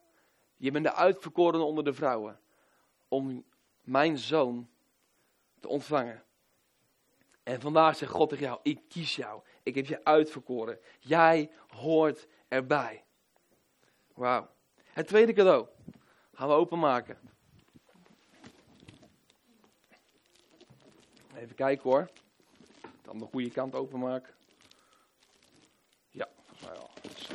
Je 0.56 0.70
bent 0.70 0.84
de 0.84 0.94
uitverkorene 0.94 1.64
onder 1.64 1.84
de 1.84 1.92
vrouwen. 1.92 2.40
Om 3.08 3.44
mijn 3.80 4.18
zoon 4.18 4.68
te 5.60 5.68
ontvangen. 5.68 6.24
En 7.42 7.60
vandaag 7.60 7.96
zegt 7.96 8.12
God 8.12 8.28
tegen 8.28 8.44
jou, 8.44 8.58
ik 8.62 8.80
kies 8.88 9.16
jou. 9.16 9.42
Ik 9.64 9.74
heb 9.74 9.86
je 9.86 10.04
uitverkoren. 10.04 10.78
Jij 10.98 11.50
hoort 11.68 12.26
erbij. 12.48 13.04
Wauw. 14.14 14.48
Het 14.82 15.06
tweede 15.06 15.32
cadeau 15.32 15.66
gaan 16.32 16.48
we 16.48 16.54
openmaken. 16.54 17.18
Even 21.36 21.54
kijken 21.54 21.90
hoor. 21.90 22.10
Dan 23.02 23.18
de 23.18 23.24
goede 23.24 23.50
kant 23.50 23.74
openmaken. 23.74 24.34
Ja, 26.10 26.28
volgens. 26.52 27.28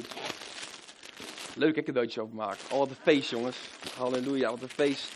Leuk 1.55 1.75
hè, 1.75 1.83
cadeautjes 1.83 2.23
openmaken. 2.23 2.71
Oh, 2.71 2.77
wat 2.77 2.89
een 2.89 2.95
feest 2.95 3.29
jongens. 3.29 3.57
Halleluja, 3.95 4.49
wat 4.49 4.61
een 4.61 4.69
feest. 4.69 5.11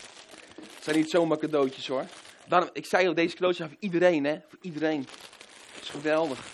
Het 0.74 0.84
zijn 0.84 0.96
niet 0.96 1.10
zomaar 1.10 1.38
cadeautjes 1.38 1.88
hoor. 1.88 2.04
Daarom, 2.46 2.70
ik 2.72 2.86
zei 2.86 3.08
al, 3.08 3.14
deze 3.14 3.34
cadeautjes 3.34 3.66
zijn 3.66 3.78
voor 3.78 3.90
iedereen 3.90 4.24
hè. 4.24 4.40
Voor 4.48 4.58
iedereen. 4.60 5.00
Het 5.74 5.82
is 5.82 5.88
geweldig. 5.88 6.53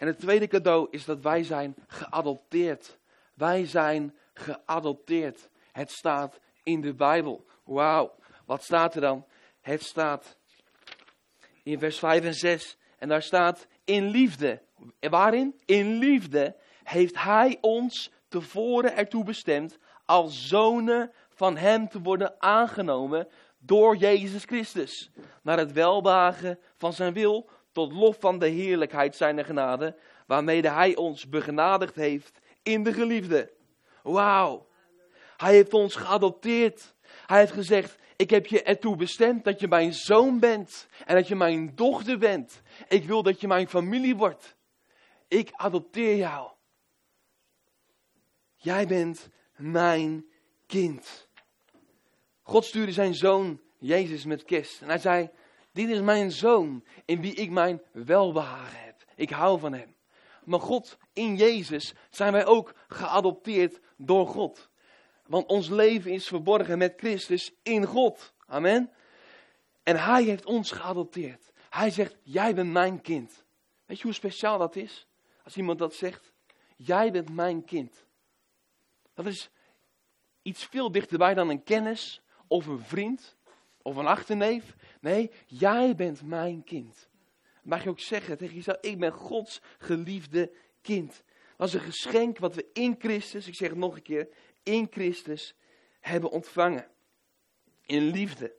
En 0.00 0.06
het 0.06 0.18
tweede 0.18 0.46
cadeau 0.46 0.86
is 0.90 1.04
dat 1.04 1.22
wij 1.22 1.42
zijn 1.42 1.74
geadopteerd. 1.86 2.98
Wij 3.34 3.66
zijn 3.66 4.16
geadopteerd. 4.34 5.48
Het 5.72 5.90
staat 5.90 6.40
in 6.62 6.80
de 6.80 6.94
Bijbel. 6.94 7.46
Wauw, 7.64 8.14
wat 8.46 8.62
staat 8.62 8.94
er 8.94 9.00
dan? 9.00 9.26
Het 9.60 9.82
staat 9.82 10.36
in 11.62 11.78
vers 11.78 11.98
5 11.98 12.24
en 12.24 12.34
6. 12.34 12.78
En 12.98 13.08
daar 13.08 13.22
staat 13.22 13.66
in 13.84 14.08
liefde. 14.08 14.62
Waarin? 15.00 15.60
In 15.64 15.98
liefde 15.98 16.56
heeft 16.82 17.22
Hij 17.22 17.58
ons 17.60 18.12
tevoren 18.28 18.96
ertoe 18.96 19.24
bestemd 19.24 19.78
als 20.04 20.48
zonen 20.48 21.12
van 21.28 21.56
Hem 21.56 21.88
te 21.88 22.00
worden 22.00 22.34
aangenomen 22.38 23.28
door 23.58 23.96
Jezus 23.96 24.44
Christus. 24.44 25.10
Naar 25.42 25.58
het 25.58 25.72
welwagen 25.72 26.58
van 26.76 26.92
zijn 26.92 27.12
wil 27.12 27.50
tot 27.72 27.92
lof 27.92 28.16
van 28.20 28.38
de 28.38 28.48
heerlijkheid 28.48 29.16
zijner 29.16 29.44
genade, 29.44 29.96
waarmede 30.26 30.70
hij 30.70 30.96
ons 30.96 31.28
begenadigd 31.28 31.94
heeft 31.94 32.40
in 32.62 32.82
de 32.82 32.92
geliefde. 32.92 33.52
Wauw. 34.02 34.68
Hij 35.36 35.54
heeft 35.54 35.72
ons 35.72 35.94
geadopteerd. 35.94 36.94
Hij 37.26 37.38
heeft 37.38 37.52
gezegd, 37.52 37.98
ik 38.16 38.30
heb 38.30 38.46
je 38.46 38.62
ertoe 38.62 38.96
bestemd 38.96 39.44
dat 39.44 39.60
je 39.60 39.68
mijn 39.68 39.92
zoon 39.92 40.38
bent 40.38 40.88
en 41.06 41.14
dat 41.14 41.28
je 41.28 41.36
mijn 41.36 41.74
dochter 41.74 42.18
bent. 42.18 42.62
Ik 42.88 43.04
wil 43.04 43.22
dat 43.22 43.40
je 43.40 43.46
mijn 43.46 43.68
familie 43.68 44.16
wordt. 44.16 44.56
Ik 45.28 45.50
adopteer 45.52 46.16
jou. 46.16 46.50
Jij 48.54 48.86
bent 48.86 49.28
mijn 49.56 50.24
kind. 50.66 51.28
God 52.42 52.64
stuurde 52.64 52.92
zijn 52.92 53.14
zoon 53.14 53.60
Jezus 53.78 54.24
met 54.24 54.44
kist. 54.44 54.82
En 54.82 54.88
hij 54.88 54.98
zei, 54.98 55.30
dit 55.72 55.88
is 55.88 56.00
mijn 56.00 56.32
zoon 56.32 56.84
in 57.04 57.20
wie 57.20 57.34
ik 57.34 57.50
mijn 57.50 57.82
welbehagen 57.92 58.84
heb. 58.84 59.04
Ik 59.16 59.30
hou 59.30 59.58
van 59.58 59.72
hem. 59.72 59.94
Maar 60.44 60.60
God, 60.60 60.98
in 61.12 61.36
Jezus 61.36 61.94
zijn 62.10 62.32
wij 62.32 62.46
ook 62.46 62.74
geadopteerd 62.88 63.80
door 63.96 64.26
God. 64.26 64.70
Want 65.26 65.46
ons 65.46 65.68
leven 65.68 66.10
is 66.10 66.26
verborgen 66.26 66.78
met 66.78 66.94
Christus 66.96 67.52
in 67.62 67.84
God. 67.84 68.34
Amen. 68.46 68.90
En 69.82 69.96
Hij 69.96 70.22
heeft 70.22 70.44
ons 70.44 70.70
geadopteerd. 70.70 71.52
Hij 71.70 71.90
zegt, 71.90 72.16
jij 72.22 72.54
bent 72.54 72.72
mijn 72.72 73.00
kind. 73.00 73.44
Weet 73.86 73.98
je 73.98 74.04
hoe 74.04 74.12
speciaal 74.12 74.58
dat 74.58 74.76
is? 74.76 75.06
Als 75.44 75.56
iemand 75.56 75.78
dat 75.78 75.94
zegt, 75.94 76.32
jij 76.76 77.10
bent 77.10 77.34
mijn 77.34 77.64
kind. 77.64 78.04
Dat 79.14 79.26
is 79.26 79.50
iets 80.42 80.64
veel 80.64 80.92
dichterbij 80.92 81.34
dan 81.34 81.48
een 81.48 81.62
kennis 81.62 82.22
of 82.46 82.66
een 82.66 82.80
vriend 82.80 83.36
of 83.82 83.96
een 83.96 84.06
achterneef. 84.06 84.76
Nee, 85.00 85.30
jij 85.46 85.94
bent 85.94 86.22
mijn 86.22 86.64
kind. 86.64 87.08
Mag 87.62 87.82
je 87.82 87.88
ook 87.88 88.00
zeggen 88.00 88.38
tegen 88.38 88.54
jezelf, 88.54 88.78
ik 88.80 88.98
ben 88.98 89.12
Gods 89.12 89.60
geliefde 89.78 90.52
kind. 90.80 91.22
Dat 91.56 91.68
is 91.68 91.74
een 91.74 91.80
geschenk 91.80 92.38
wat 92.38 92.54
we 92.54 92.70
in 92.72 92.94
Christus, 92.98 93.46
ik 93.46 93.54
zeg 93.54 93.68
het 93.68 93.78
nog 93.78 93.94
een 93.94 94.02
keer, 94.02 94.28
in 94.62 94.86
Christus 94.90 95.54
hebben 96.00 96.30
ontvangen. 96.30 96.88
In 97.86 98.02
liefde. 98.02 98.58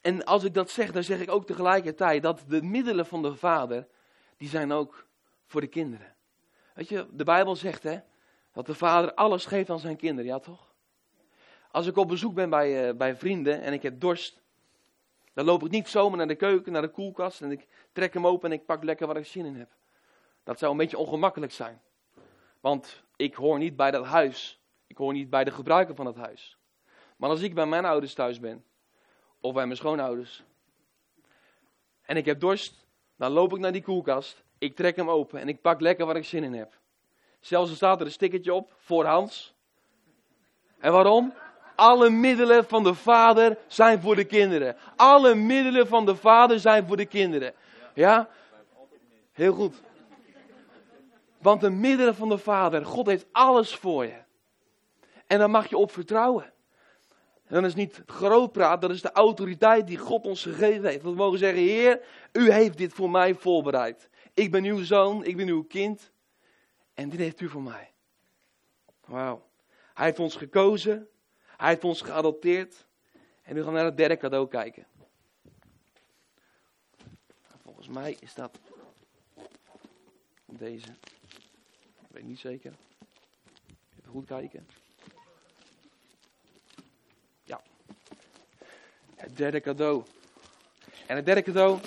En 0.00 0.24
als 0.24 0.44
ik 0.44 0.54
dat 0.54 0.70
zeg, 0.70 0.92
dan 0.92 1.04
zeg 1.04 1.20
ik 1.20 1.30
ook 1.30 1.46
tegelijkertijd 1.46 2.22
dat 2.22 2.44
de 2.48 2.62
middelen 2.62 3.06
van 3.06 3.22
de 3.22 3.36
Vader, 3.36 3.88
die 4.36 4.48
zijn 4.48 4.72
ook 4.72 5.06
voor 5.44 5.60
de 5.60 5.66
kinderen. 5.66 6.16
Weet 6.74 6.88
je, 6.88 7.08
de 7.12 7.24
Bijbel 7.24 7.56
zegt 7.56 7.82
hè, 7.82 7.98
dat 8.52 8.66
de 8.66 8.74
Vader 8.74 9.14
alles 9.14 9.44
geeft 9.46 9.70
aan 9.70 9.78
zijn 9.78 9.96
kinderen, 9.96 10.30
ja 10.30 10.38
toch? 10.38 10.74
Als 11.76 11.86
ik 11.86 11.96
op 11.96 12.08
bezoek 12.08 12.34
ben 12.34 12.50
bij, 12.50 12.88
uh, 12.88 12.96
bij 12.96 13.16
vrienden 13.16 13.60
en 13.60 13.72
ik 13.72 13.82
heb 13.82 14.00
dorst, 14.00 14.40
dan 15.34 15.44
loop 15.44 15.64
ik 15.64 15.70
niet 15.70 15.88
zomaar 15.88 16.16
naar 16.16 16.28
de 16.28 16.34
keuken, 16.34 16.72
naar 16.72 16.82
de 16.82 16.90
koelkast 16.90 17.42
en 17.42 17.50
ik 17.50 17.66
trek 17.92 18.14
hem 18.14 18.26
open 18.26 18.50
en 18.50 18.58
ik 18.58 18.66
pak 18.66 18.82
lekker 18.82 19.06
wat 19.06 19.16
ik 19.16 19.26
zin 19.26 19.44
in 19.44 19.56
heb. 19.56 19.70
Dat 20.44 20.58
zou 20.58 20.72
een 20.72 20.78
beetje 20.78 20.98
ongemakkelijk 20.98 21.52
zijn. 21.52 21.80
Want 22.60 23.02
ik 23.16 23.34
hoor 23.34 23.58
niet 23.58 23.76
bij 23.76 23.90
dat 23.90 24.04
huis. 24.04 24.60
Ik 24.86 24.96
hoor 24.96 25.12
niet 25.12 25.30
bij 25.30 25.44
de 25.44 25.50
gebruiker 25.50 25.94
van 25.94 26.06
het 26.06 26.16
huis. 26.16 26.58
Maar 27.16 27.30
als 27.30 27.40
ik 27.40 27.54
bij 27.54 27.66
mijn 27.66 27.84
ouders 27.84 28.14
thuis 28.14 28.40
ben, 28.40 28.64
of 29.40 29.52
bij 29.52 29.64
mijn 29.64 29.76
schoonouders, 29.76 30.42
en 32.02 32.16
ik 32.16 32.24
heb 32.24 32.40
dorst, 32.40 32.86
dan 33.16 33.32
loop 33.32 33.52
ik 33.52 33.58
naar 33.58 33.72
die 33.72 33.82
koelkast, 33.82 34.44
ik 34.58 34.76
trek 34.76 34.96
hem 34.96 35.10
open 35.10 35.40
en 35.40 35.48
ik 35.48 35.60
pak 35.60 35.80
lekker 35.80 36.06
wat 36.06 36.16
ik 36.16 36.24
zin 36.24 36.44
in 36.44 36.54
heb. 36.54 36.78
Zelfs 37.40 37.70
er 37.70 37.76
staat 37.76 38.00
er 38.00 38.06
een 38.06 38.12
stickertje 38.12 38.54
op, 38.54 38.74
voor 38.76 39.04
Hans. 39.04 39.54
En 40.78 40.92
waarom? 40.92 41.32
Alle 41.76 42.10
middelen 42.10 42.68
van 42.68 42.84
de 42.84 42.94
Vader 42.94 43.58
zijn 43.66 44.00
voor 44.00 44.16
de 44.16 44.24
kinderen. 44.24 44.76
Alle 44.96 45.34
middelen 45.34 45.86
van 45.86 46.06
de 46.06 46.16
Vader 46.16 46.60
zijn 46.60 46.86
voor 46.86 46.96
de 46.96 47.06
kinderen. 47.06 47.54
Ja? 47.94 48.28
Heel 49.32 49.52
goed. 49.52 49.74
Want 51.38 51.60
de 51.60 51.70
middelen 51.70 52.14
van 52.14 52.28
de 52.28 52.38
Vader, 52.38 52.86
God 52.86 53.06
heeft 53.06 53.26
alles 53.32 53.74
voor 53.74 54.04
je. 54.04 54.24
En 55.26 55.38
daar 55.38 55.50
mag 55.50 55.68
je 55.68 55.76
op 55.76 55.92
vertrouwen. 55.92 56.52
En 57.46 57.54
dan 57.54 57.64
is 57.64 57.74
niet 57.74 58.02
grootpraat, 58.06 58.80
dat 58.80 58.90
is 58.90 59.02
de 59.02 59.12
autoriteit 59.12 59.86
die 59.86 59.96
God 59.96 60.24
ons 60.24 60.42
gegeven 60.42 60.88
heeft. 60.88 61.02
We 61.02 61.10
mogen 61.10 61.38
zeggen, 61.38 61.62
Heer, 61.62 62.00
u 62.32 62.50
heeft 62.50 62.78
dit 62.78 62.92
voor 62.92 63.10
mij 63.10 63.34
voorbereid. 63.34 64.08
Ik 64.34 64.50
ben 64.50 64.64
uw 64.64 64.84
zoon, 64.84 65.24
ik 65.24 65.36
ben 65.36 65.48
uw 65.48 65.64
kind. 65.64 66.10
En 66.94 67.08
dit 67.08 67.18
heeft 67.18 67.40
u 67.40 67.48
voor 67.48 67.62
mij. 67.62 67.92
Wauw. 69.04 69.46
Hij 69.94 70.06
heeft 70.06 70.18
ons 70.18 70.36
gekozen. 70.36 71.08
Hij 71.56 71.68
heeft 71.68 71.84
ons 71.84 72.00
geadopteerd. 72.00 72.86
En 73.42 73.54
nu 73.54 73.62
gaan 73.62 73.70
we 73.70 73.76
naar 73.76 73.84
het 73.84 73.96
derde 73.96 74.16
cadeau 74.16 74.48
kijken. 74.48 74.86
Volgens 77.62 77.88
mij 77.88 78.16
is 78.20 78.34
dat 78.34 78.58
deze. 80.46 80.88
Ik 82.00 82.08
weet 82.10 82.24
niet 82.24 82.38
zeker. 82.38 82.72
Even 83.98 84.10
goed 84.10 84.26
kijken. 84.26 84.66
Ja. 87.44 87.62
Het 89.14 89.36
derde 89.36 89.60
cadeau. 89.60 90.04
En 91.06 91.16
het 91.16 91.26
derde 91.26 91.42
cadeau 91.42 91.80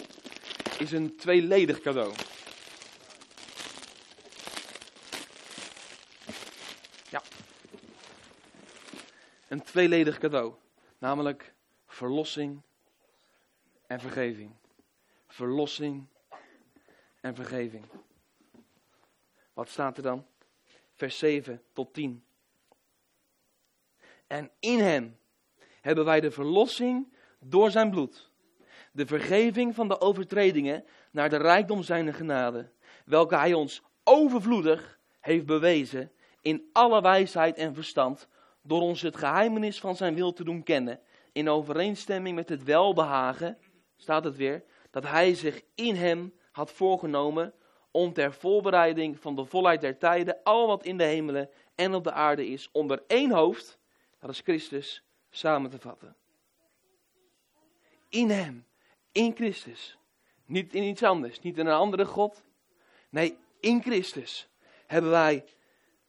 is 0.80 0.92
een 0.92 1.16
tweeledig 1.16 1.82
cadeau. 1.82 2.14
Een 9.50 9.62
tweeledig 9.62 10.18
cadeau. 10.18 10.54
Namelijk 10.98 11.54
verlossing 11.88 12.62
en 13.88 14.00
vergeving. 14.00 14.52
Verlossing 15.28 16.06
en 17.22 17.36
vergeving. 17.36 17.86
Wat 19.54 19.70
staat 19.70 19.98
er 19.98 20.04
dan? 20.04 20.26
Vers 20.94 21.18
7 21.18 21.62
tot 21.74 21.94
10. 21.94 22.24
En 24.28 24.52
in 24.60 24.80
hem 24.80 25.18
hebben 25.82 26.06
wij 26.06 26.20
de 26.20 26.32
verlossing 26.32 27.14
door 27.40 27.72
zijn 27.72 27.90
bloed. 27.90 28.30
De 28.92 29.06
vergeving 29.06 29.76
van 29.76 29.88
de 29.88 30.02
overtredingen 30.02 30.86
naar 31.12 31.30
de 31.30 31.38
rijkdom 31.38 31.84
zijner 31.84 32.14
genade. 32.14 32.72
Welke 33.06 33.36
hij 33.36 33.54
ons 33.54 33.82
overvloedig 34.04 35.00
heeft 35.20 35.46
bewezen 35.46 36.12
in 36.42 36.70
alle 36.74 37.02
wijsheid 37.02 37.58
en 37.58 37.74
verstand. 37.74 38.28
Door 38.62 38.82
ons 38.82 39.02
het 39.02 39.16
geheimenis 39.16 39.80
van 39.80 39.96
zijn 39.96 40.16
wil 40.16 40.34
te 40.34 40.44
doen 40.44 40.64
kennen. 40.64 41.00
In 41.32 41.50
overeenstemming 41.50 42.36
met 42.36 42.50
het 42.50 42.64
welbehagen, 42.64 43.58
staat 43.96 44.24
het 44.24 44.36
weer, 44.36 44.64
dat 44.90 45.04
hij 45.04 45.34
zich 45.34 45.62
in 45.76 45.96
hem 45.96 46.34
had 46.52 46.72
voorgenomen 46.72 47.54
om 47.92 48.14
ter 48.14 48.34
voorbereiding 48.34 49.20
van 49.20 49.36
de 49.36 49.46
volheid 49.46 49.82
der 49.82 49.98
tijden 49.98 50.44
al 50.44 50.68
wat 50.68 50.84
in 50.84 50.98
de 50.98 51.04
hemelen 51.04 51.50
en 51.76 51.94
op 51.94 52.04
de 52.04 52.12
aarde 52.12 52.48
is 52.48 52.70
onder 52.72 53.04
één 53.08 53.32
hoofd, 53.32 53.80
dat 54.20 54.30
is 54.30 54.40
Christus, 54.40 55.04
samen 55.30 55.70
te 55.70 55.80
vatten. 55.80 56.16
In 58.10 58.30
Hem, 58.30 58.66
in 59.12 59.36
Christus. 59.36 59.98
Niet 60.46 60.74
in 60.74 60.84
iets 60.84 61.04
anders, 61.04 61.40
niet 61.40 61.58
in 61.58 61.66
een 61.66 61.74
andere 61.74 62.06
God. 62.06 62.44
Nee, 63.10 63.38
in 63.60 63.82
Christus 63.82 64.50
hebben 64.86 65.12
wij 65.12 65.46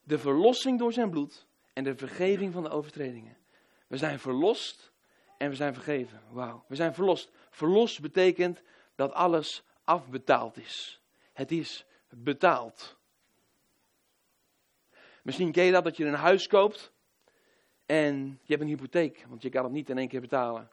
de 0.03 0.19
verlossing 0.19 0.79
door 0.79 0.93
zijn 0.93 1.09
bloed 1.09 1.47
en 1.73 1.83
de 1.83 1.95
vergeving 1.95 2.53
van 2.53 2.63
de 2.63 2.69
overtredingen. 2.69 3.37
We 3.87 3.97
zijn 3.97 4.19
verlost 4.19 4.91
en 5.37 5.49
we 5.49 5.55
zijn 5.55 5.73
vergeven. 5.73 6.21
Wauw, 6.29 6.63
we 6.67 6.75
zijn 6.75 6.93
verlost. 6.93 7.31
Verlost 7.49 8.01
betekent 8.01 8.61
dat 8.95 9.13
alles 9.13 9.63
afbetaald 9.83 10.57
is. 10.57 11.01
Het 11.33 11.51
is 11.51 11.85
betaald. 12.09 12.99
Misschien 15.23 15.51
ken 15.51 15.63
je 15.63 15.71
dat, 15.71 15.83
dat 15.83 15.97
je 15.97 16.05
een 16.05 16.13
huis 16.13 16.47
koopt 16.47 16.91
en 17.85 18.39
je 18.43 18.53
hebt 18.53 18.61
een 18.61 18.67
hypotheek, 18.67 19.25
want 19.27 19.41
je 19.41 19.49
kan 19.49 19.63
het 19.63 19.73
niet 19.73 19.89
in 19.89 19.97
één 19.97 20.07
keer 20.07 20.21
betalen. 20.21 20.69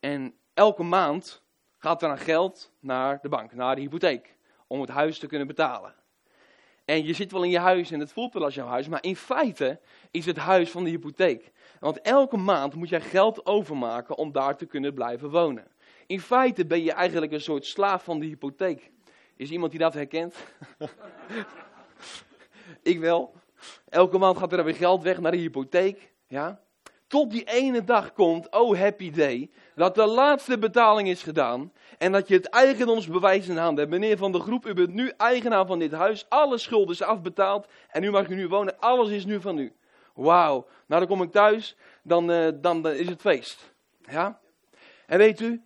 En 0.00 0.34
elke 0.54 0.82
maand 0.82 1.42
gaat 1.78 2.02
er 2.02 2.08
aan 2.08 2.18
geld 2.18 2.72
naar 2.80 3.20
de 3.20 3.28
bank, 3.28 3.52
naar 3.52 3.74
de 3.74 3.80
hypotheek, 3.80 4.36
om 4.66 4.80
het 4.80 4.90
huis 4.90 5.18
te 5.18 5.26
kunnen 5.26 5.46
betalen. 5.46 5.94
En 6.84 7.04
je 7.04 7.12
zit 7.12 7.32
wel 7.32 7.42
in 7.42 7.50
je 7.50 7.58
huis 7.58 7.90
en 7.90 8.00
het 8.00 8.12
voelt 8.12 8.32
wel 8.32 8.44
als 8.44 8.54
jouw 8.54 8.66
huis, 8.66 8.88
maar 8.88 9.02
in 9.02 9.16
feite 9.16 9.80
is 10.10 10.26
het 10.26 10.36
huis 10.36 10.70
van 10.70 10.84
de 10.84 10.90
hypotheek. 10.90 11.52
Want 11.80 12.00
elke 12.00 12.36
maand 12.36 12.74
moet 12.74 12.88
jij 12.88 13.00
geld 13.00 13.46
overmaken 13.46 14.16
om 14.16 14.32
daar 14.32 14.56
te 14.56 14.66
kunnen 14.66 14.94
blijven 14.94 15.30
wonen. 15.30 15.66
In 16.06 16.20
feite 16.20 16.66
ben 16.66 16.82
je 16.82 16.92
eigenlijk 16.92 17.32
een 17.32 17.40
soort 17.40 17.66
slaaf 17.66 18.04
van 18.04 18.18
de 18.18 18.26
hypotheek. 18.26 18.90
Is 19.36 19.50
iemand 19.50 19.70
die 19.70 19.80
dat 19.80 19.94
herkent? 19.94 20.34
Ik 22.82 22.98
wel. 22.98 23.34
Elke 23.88 24.18
maand 24.18 24.38
gaat 24.38 24.52
er 24.52 24.64
weer 24.64 24.74
geld 24.74 25.02
weg 25.02 25.20
naar 25.20 25.32
de 25.32 25.38
hypotheek. 25.38 26.12
Ja? 26.26 26.60
Tot 27.14 27.30
die 27.30 27.44
ene 27.44 27.84
dag 27.84 28.12
komt, 28.12 28.50
oh 28.50 28.78
happy 28.78 29.10
day, 29.10 29.50
dat 29.74 29.94
de 29.94 30.06
laatste 30.06 30.58
betaling 30.58 31.08
is 31.08 31.22
gedaan. 31.22 31.72
En 31.98 32.12
dat 32.12 32.28
je 32.28 32.34
het 32.34 32.48
eigendomsbewijs 32.48 33.48
in 33.48 33.56
handen 33.56 33.78
hebt. 33.78 33.90
Meneer 33.90 34.16
van 34.16 34.32
de 34.32 34.40
groep, 34.40 34.66
u 34.66 34.74
bent 34.74 34.94
nu 34.94 35.12
eigenaar 35.16 35.66
van 35.66 35.78
dit 35.78 35.92
huis. 35.92 36.26
Alle 36.28 36.58
schulden 36.58 36.94
is 36.94 37.02
afbetaald. 37.02 37.66
En 37.88 38.00
nu 38.00 38.10
mag 38.10 38.28
u 38.28 38.34
nu 38.34 38.48
wonen. 38.48 38.80
Alles 38.80 39.08
is 39.08 39.24
nu 39.24 39.40
van 39.40 39.58
u. 39.58 39.72
Wauw. 40.14 40.66
Nou, 40.86 41.00
dan 41.00 41.06
kom 41.06 41.22
ik 41.22 41.30
thuis. 41.30 41.76
Dan, 42.02 42.30
uh, 42.30 42.48
dan, 42.54 42.82
dan 42.82 42.92
is 42.92 43.08
het 43.08 43.20
feest. 43.20 43.74
Ja? 44.10 44.40
En 45.06 45.18
weet 45.18 45.40
u, 45.40 45.62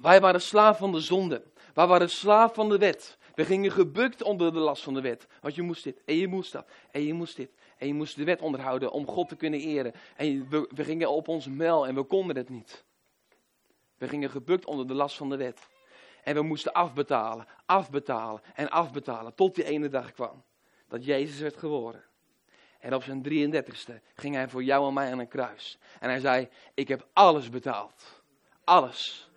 wij 0.00 0.20
waren 0.20 0.42
slaaf 0.42 0.78
van 0.78 0.92
de 0.92 1.00
zonde. 1.00 1.42
Wij 1.74 1.86
waren 1.86 2.10
slaaf 2.10 2.54
van 2.54 2.68
de 2.68 2.78
wet. 2.78 3.18
We 3.34 3.44
gingen 3.44 3.72
gebukt 3.72 4.22
onder 4.22 4.52
de 4.52 4.58
last 4.58 4.82
van 4.82 4.94
de 4.94 5.00
wet. 5.00 5.26
Want 5.40 5.54
je 5.54 5.62
moest 5.62 5.84
dit, 5.84 6.02
en 6.04 6.16
je 6.16 6.26
moest 6.26 6.52
dat, 6.52 6.66
en 6.90 7.02
je 7.02 7.14
moest 7.14 7.36
dit. 7.36 7.50
En 7.76 7.86
je 7.86 7.94
moest 7.94 8.16
de 8.16 8.24
wet 8.24 8.40
onderhouden 8.40 8.92
om 8.92 9.06
God 9.06 9.28
te 9.28 9.36
kunnen 9.36 9.60
eren. 9.60 9.92
En 10.16 10.48
we, 10.48 10.84
gingen 10.84 11.10
op 11.10 11.28
ons 11.28 11.46
mel 11.46 11.86
en 11.86 11.94
we 11.94 12.02
konden 12.02 12.36
het 12.36 12.48
niet. 12.48 12.84
We 13.98 14.08
gingen 14.08 14.30
gebukt 14.30 14.64
onder 14.64 14.86
de 14.86 14.94
last 14.94 15.16
van 15.16 15.28
de 15.28 15.36
wet. 15.36 15.68
En 16.22 16.34
we 16.34 16.42
moesten 16.42 16.72
afbetalen, 16.72 17.46
afbetalen 17.66 18.40
en 18.54 18.70
afbetalen. 18.70 19.34
Tot 19.34 19.54
die 19.54 19.64
ene 19.64 19.88
dag 19.88 20.12
kwam. 20.12 20.42
Dat 20.88 21.04
Jezus 21.04 21.40
werd 21.40 21.56
geboren. 21.56 22.04
En 22.80 22.94
op 22.94 23.02
zijn 23.02 23.22
33ste 23.24 23.92
ging 24.14 24.34
hij 24.34 24.48
voor 24.48 24.62
jou 24.62 24.86
en 24.88 24.94
mij 24.94 25.12
aan 25.12 25.18
een 25.18 25.28
kruis. 25.28 25.78
En 26.00 26.08
hij 26.08 26.20
zei, 26.20 26.48
ik 26.74 26.88
heb 26.88 27.06
alles 27.12 27.50
betaald. 27.50 28.22
Alles. 28.64 29.30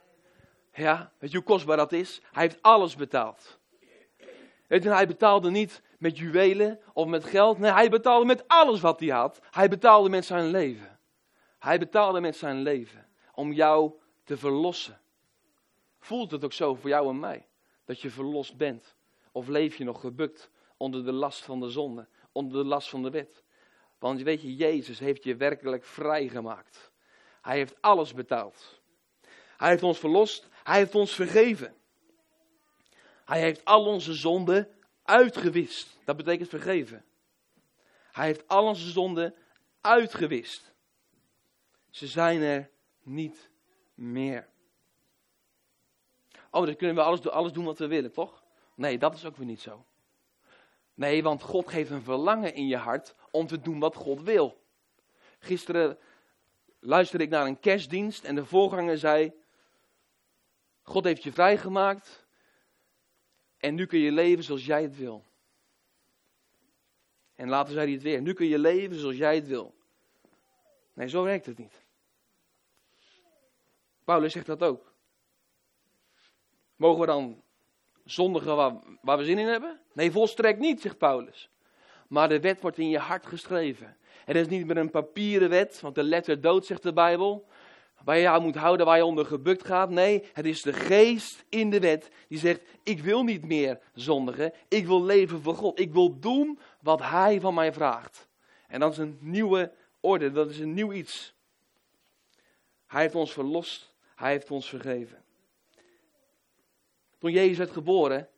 Ja, 0.73 1.11
weet 1.17 1.31
je 1.31 1.37
hoe 1.37 1.45
kostbaar 1.45 1.77
dat 1.77 1.91
is? 1.91 2.21
Hij 2.31 2.43
heeft 2.43 2.61
alles 2.61 2.95
betaald. 2.95 3.59
Weet 4.67 4.83
je, 4.83 4.89
hij 4.89 5.07
betaalde 5.07 5.49
niet 5.49 5.81
met 5.99 6.17
juwelen 6.17 6.79
of 6.93 7.07
met 7.07 7.25
geld. 7.25 7.57
Nee, 7.57 7.71
hij 7.71 7.89
betaalde 7.89 8.25
met 8.25 8.47
alles 8.47 8.81
wat 8.81 8.99
hij 8.99 9.09
had. 9.09 9.39
Hij 9.51 9.69
betaalde 9.69 10.09
met 10.09 10.25
zijn 10.25 10.45
leven. 10.45 10.99
Hij 11.59 11.79
betaalde 11.79 12.19
met 12.21 12.35
zijn 12.35 12.61
leven 12.61 13.07
om 13.33 13.51
jou 13.51 13.91
te 14.23 14.37
verlossen. 14.37 15.01
Voelt 15.99 16.31
het 16.31 16.43
ook 16.43 16.53
zo 16.53 16.75
voor 16.75 16.89
jou 16.89 17.09
en 17.09 17.19
mij? 17.19 17.47
Dat 17.85 18.01
je 18.01 18.09
verlost 18.09 18.57
bent? 18.57 18.95
Of 19.31 19.47
leef 19.47 19.75
je 19.75 19.83
nog 19.83 19.99
gebukt 19.99 20.49
onder 20.77 21.05
de 21.05 21.11
last 21.11 21.41
van 21.41 21.59
de 21.59 21.69
zonde, 21.69 22.07
onder 22.31 22.61
de 22.61 22.67
last 22.67 22.89
van 22.89 23.03
de 23.03 23.09
wet? 23.09 23.43
Want 23.97 24.21
weet 24.21 24.41
je, 24.41 24.55
Jezus 24.55 24.99
heeft 24.99 25.23
je 25.23 25.35
werkelijk 25.35 25.83
vrijgemaakt. 25.83 26.91
Hij 27.41 27.57
heeft 27.57 27.81
alles 27.81 28.13
betaald. 28.13 28.81
Hij 29.57 29.69
heeft 29.69 29.83
ons 29.83 29.99
verlost, 29.99 30.47
hij 30.63 30.77
heeft 30.77 30.95
ons 30.95 31.13
vergeven. 31.13 31.75
Hij 33.25 33.39
heeft 33.39 33.65
al 33.65 33.85
onze 33.85 34.13
zonden 34.13 34.78
uitgewist. 35.09 35.97
Dat 36.03 36.17
betekent 36.17 36.49
vergeven. 36.49 37.05
Hij 38.11 38.25
heeft 38.25 38.47
al 38.47 38.65
onze 38.65 38.89
zonden 38.89 39.35
uitgewist. 39.81 40.73
Ze 41.89 42.07
zijn 42.07 42.41
er 42.41 42.69
niet 43.03 43.49
meer. 43.93 44.47
Oh, 46.51 46.65
dan 46.65 46.75
kunnen 46.75 46.95
we 46.95 47.01
alles, 47.01 47.29
alles 47.29 47.51
doen 47.51 47.65
wat 47.65 47.77
we 47.77 47.87
willen, 47.87 48.11
toch? 48.11 48.43
Nee, 48.75 48.97
dat 48.97 49.15
is 49.15 49.25
ook 49.25 49.37
weer 49.37 49.45
niet 49.45 49.61
zo. 49.61 49.85
Nee, 50.93 51.23
want 51.23 51.41
God 51.41 51.69
geeft 51.69 51.89
een 51.89 52.01
verlangen 52.01 52.53
in 52.53 52.67
je 52.67 52.77
hart 52.77 53.15
om 53.31 53.47
te 53.47 53.61
doen 53.61 53.79
wat 53.79 53.95
God 53.95 54.21
wil. 54.21 54.63
Gisteren 55.39 55.97
luisterde 56.79 57.23
ik 57.23 57.29
naar 57.29 57.45
een 57.45 57.59
kerstdienst 57.59 58.23
en 58.23 58.35
de 58.35 58.45
voorganger 58.45 58.97
zei: 58.97 59.33
God 60.81 61.03
heeft 61.03 61.23
je 61.23 61.31
vrijgemaakt 61.31 62.27
en 63.59 63.75
nu 63.75 63.85
kun 63.85 63.99
je 63.99 64.11
leven 64.11 64.43
zoals 64.43 64.65
jij 64.65 64.81
het 64.81 64.97
wil. 64.97 65.23
En 67.35 67.49
later 67.49 67.73
zei 67.73 67.85
hij 67.85 67.93
het 67.93 68.03
weer: 68.03 68.21
nu 68.21 68.33
kun 68.33 68.47
je 68.47 68.59
leven 68.59 68.99
zoals 68.99 69.15
jij 69.15 69.35
het 69.35 69.47
wil. 69.47 69.73
Nee, 70.93 71.07
zo 71.07 71.23
werkt 71.23 71.45
het 71.45 71.57
niet. 71.57 71.83
Paulus 74.03 74.33
zegt 74.33 74.45
dat 74.45 74.63
ook. 74.63 74.93
Mogen 76.75 76.99
we 76.99 77.05
dan 77.05 77.43
zondigen 78.05 78.55
waar, 78.55 78.75
waar 79.01 79.17
we 79.17 79.25
zin 79.25 79.37
in 79.37 79.47
hebben? 79.47 79.79
Nee, 79.93 80.11
volstrekt 80.11 80.59
niet, 80.59 80.81
zegt 80.81 80.97
Paulus. 80.97 81.49
Maar 82.07 82.29
de 82.29 82.39
wet 82.39 82.61
wordt 82.61 82.77
in 82.77 82.89
je 82.89 82.97
hart 82.97 83.25
geschreven. 83.25 83.97
Het 84.25 84.35
is 84.35 84.47
niet 84.47 84.65
meer 84.65 84.77
een 84.77 84.89
papieren 84.89 85.49
wet, 85.49 85.79
want 85.79 85.95
de 85.95 86.03
letter 86.03 86.41
dood, 86.41 86.65
zegt 86.65 86.83
de 86.83 86.93
Bijbel. 86.93 87.47
Waar 88.03 88.15
je 88.15 88.21
jou 88.21 88.41
moet 88.41 88.55
houden, 88.55 88.85
waar 88.85 88.97
je 88.97 89.05
onder 89.05 89.25
gebukt 89.25 89.65
gaat. 89.65 89.89
Nee, 89.89 90.23
het 90.33 90.45
is 90.45 90.61
de 90.61 90.73
geest 90.73 91.45
in 91.49 91.69
de 91.69 91.79
wet 91.79 92.09
die 92.27 92.39
zegt: 92.39 92.61
Ik 92.83 93.01
wil 93.01 93.23
niet 93.23 93.45
meer 93.45 93.79
zondigen. 93.93 94.53
Ik 94.67 94.85
wil 94.85 95.03
leven 95.03 95.41
voor 95.41 95.55
God. 95.55 95.79
Ik 95.79 95.93
wil 95.93 96.19
doen 96.19 96.59
wat 96.81 97.01
Hij 97.01 97.39
van 97.39 97.53
mij 97.53 97.73
vraagt. 97.73 98.27
En 98.67 98.79
dat 98.79 98.91
is 98.91 98.97
een 98.97 99.17
nieuwe 99.21 99.71
orde, 99.99 100.31
dat 100.31 100.49
is 100.49 100.59
een 100.59 100.73
nieuw 100.73 100.93
iets. 100.93 101.33
Hij 102.87 103.01
heeft 103.01 103.15
ons 103.15 103.31
verlost, 103.31 103.93
Hij 104.15 104.31
heeft 104.31 104.51
ons 104.51 104.69
vergeven. 104.69 105.23
Toen 107.17 107.31
Jezus 107.31 107.57
werd 107.57 107.71
geboren, 107.71 108.29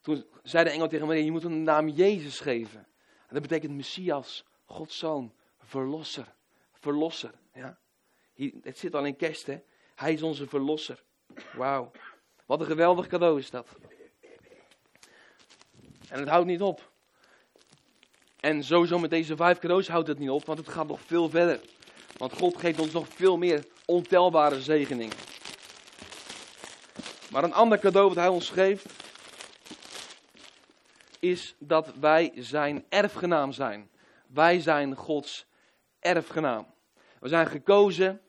toen 0.00 0.24
zei 0.42 0.64
de 0.64 0.70
engel 0.70 0.88
tegen 0.88 1.06
Maria: 1.06 1.24
Je 1.24 1.30
moet 1.30 1.42
hem 1.42 1.52
de 1.52 1.58
naam 1.58 1.88
Jezus 1.88 2.40
geven. 2.40 2.86
En 3.26 3.38
dat 3.38 3.42
betekent 3.42 3.76
Messias, 3.76 4.44
Gods 4.64 4.98
zoon, 4.98 5.32
verlosser. 5.58 6.34
Verlosser, 6.72 7.34
ja 7.54 7.80
het 8.62 8.78
zit 8.78 8.94
al 8.94 9.04
in 9.04 9.16
kerst, 9.16 9.46
hè. 9.46 9.60
Hij 9.94 10.12
is 10.12 10.22
onze 10.22 10.46
verlosser. 10.46 11.02
Wauw. 11.52 11.90
Wat 12.46 12.60
een 12.60 12.66
geweldig 12.66 13.06
cadeau 13.06 13.38
is 13.38 13.50
dat. 13.50 13.68
En 16.08 16.18
het 16.18 16.28
houdt 16.28 16.46
niet 16.46 16.62
op. 16.62 16.90
En 18.40 18.64
sowieso 18.64 18.98
met 18.98 19.10
deze 19.10 19.36
vijf 19.36 19.58
cadeaus 19.58 19.88
houdt 19.88 20.08
het 20.08 20.18
niet 20.18 20.30
op, 20.30 20.44
want 20.44 20.58
het 20.58 20.68
gaat 20.68 20.86
nog 20.86 21.00
veel 21.00 21.28
verder. 21.28 21.60
Want 22.16 22.32
God 22.32 22.56
geeft 22.56 22.80
ons 22.80 22.92
nog 22.92 23.08
veel 23.08 23.36
meer 23.36 23.66
ontelbare 23.84 24.62
zegeningen. 24.62 25.16
Maar 27.30 27.44
een 27.44 27.52
ander 27.52 27.78
cadeau 27.78 28.08
wat 28.08 28.16
hij 28.16 28.28
ons 28.28 28.50
geeft, 28.50 28.86
is 31.18 31.54
dat 31.58 31.94
wij 31.94 32.32
zijn 32.34 32.84
erfgenaam 32.88 33.52
zijn. 33.52 33.90
Wij 34.26 34.60
zijn 34.60 34.94
Gods 34.94 35.46
erfgenaam. 36.00 36.66
We 37.20 37.28
zijn 37.28 37.46
gekozen, 37.46 38.20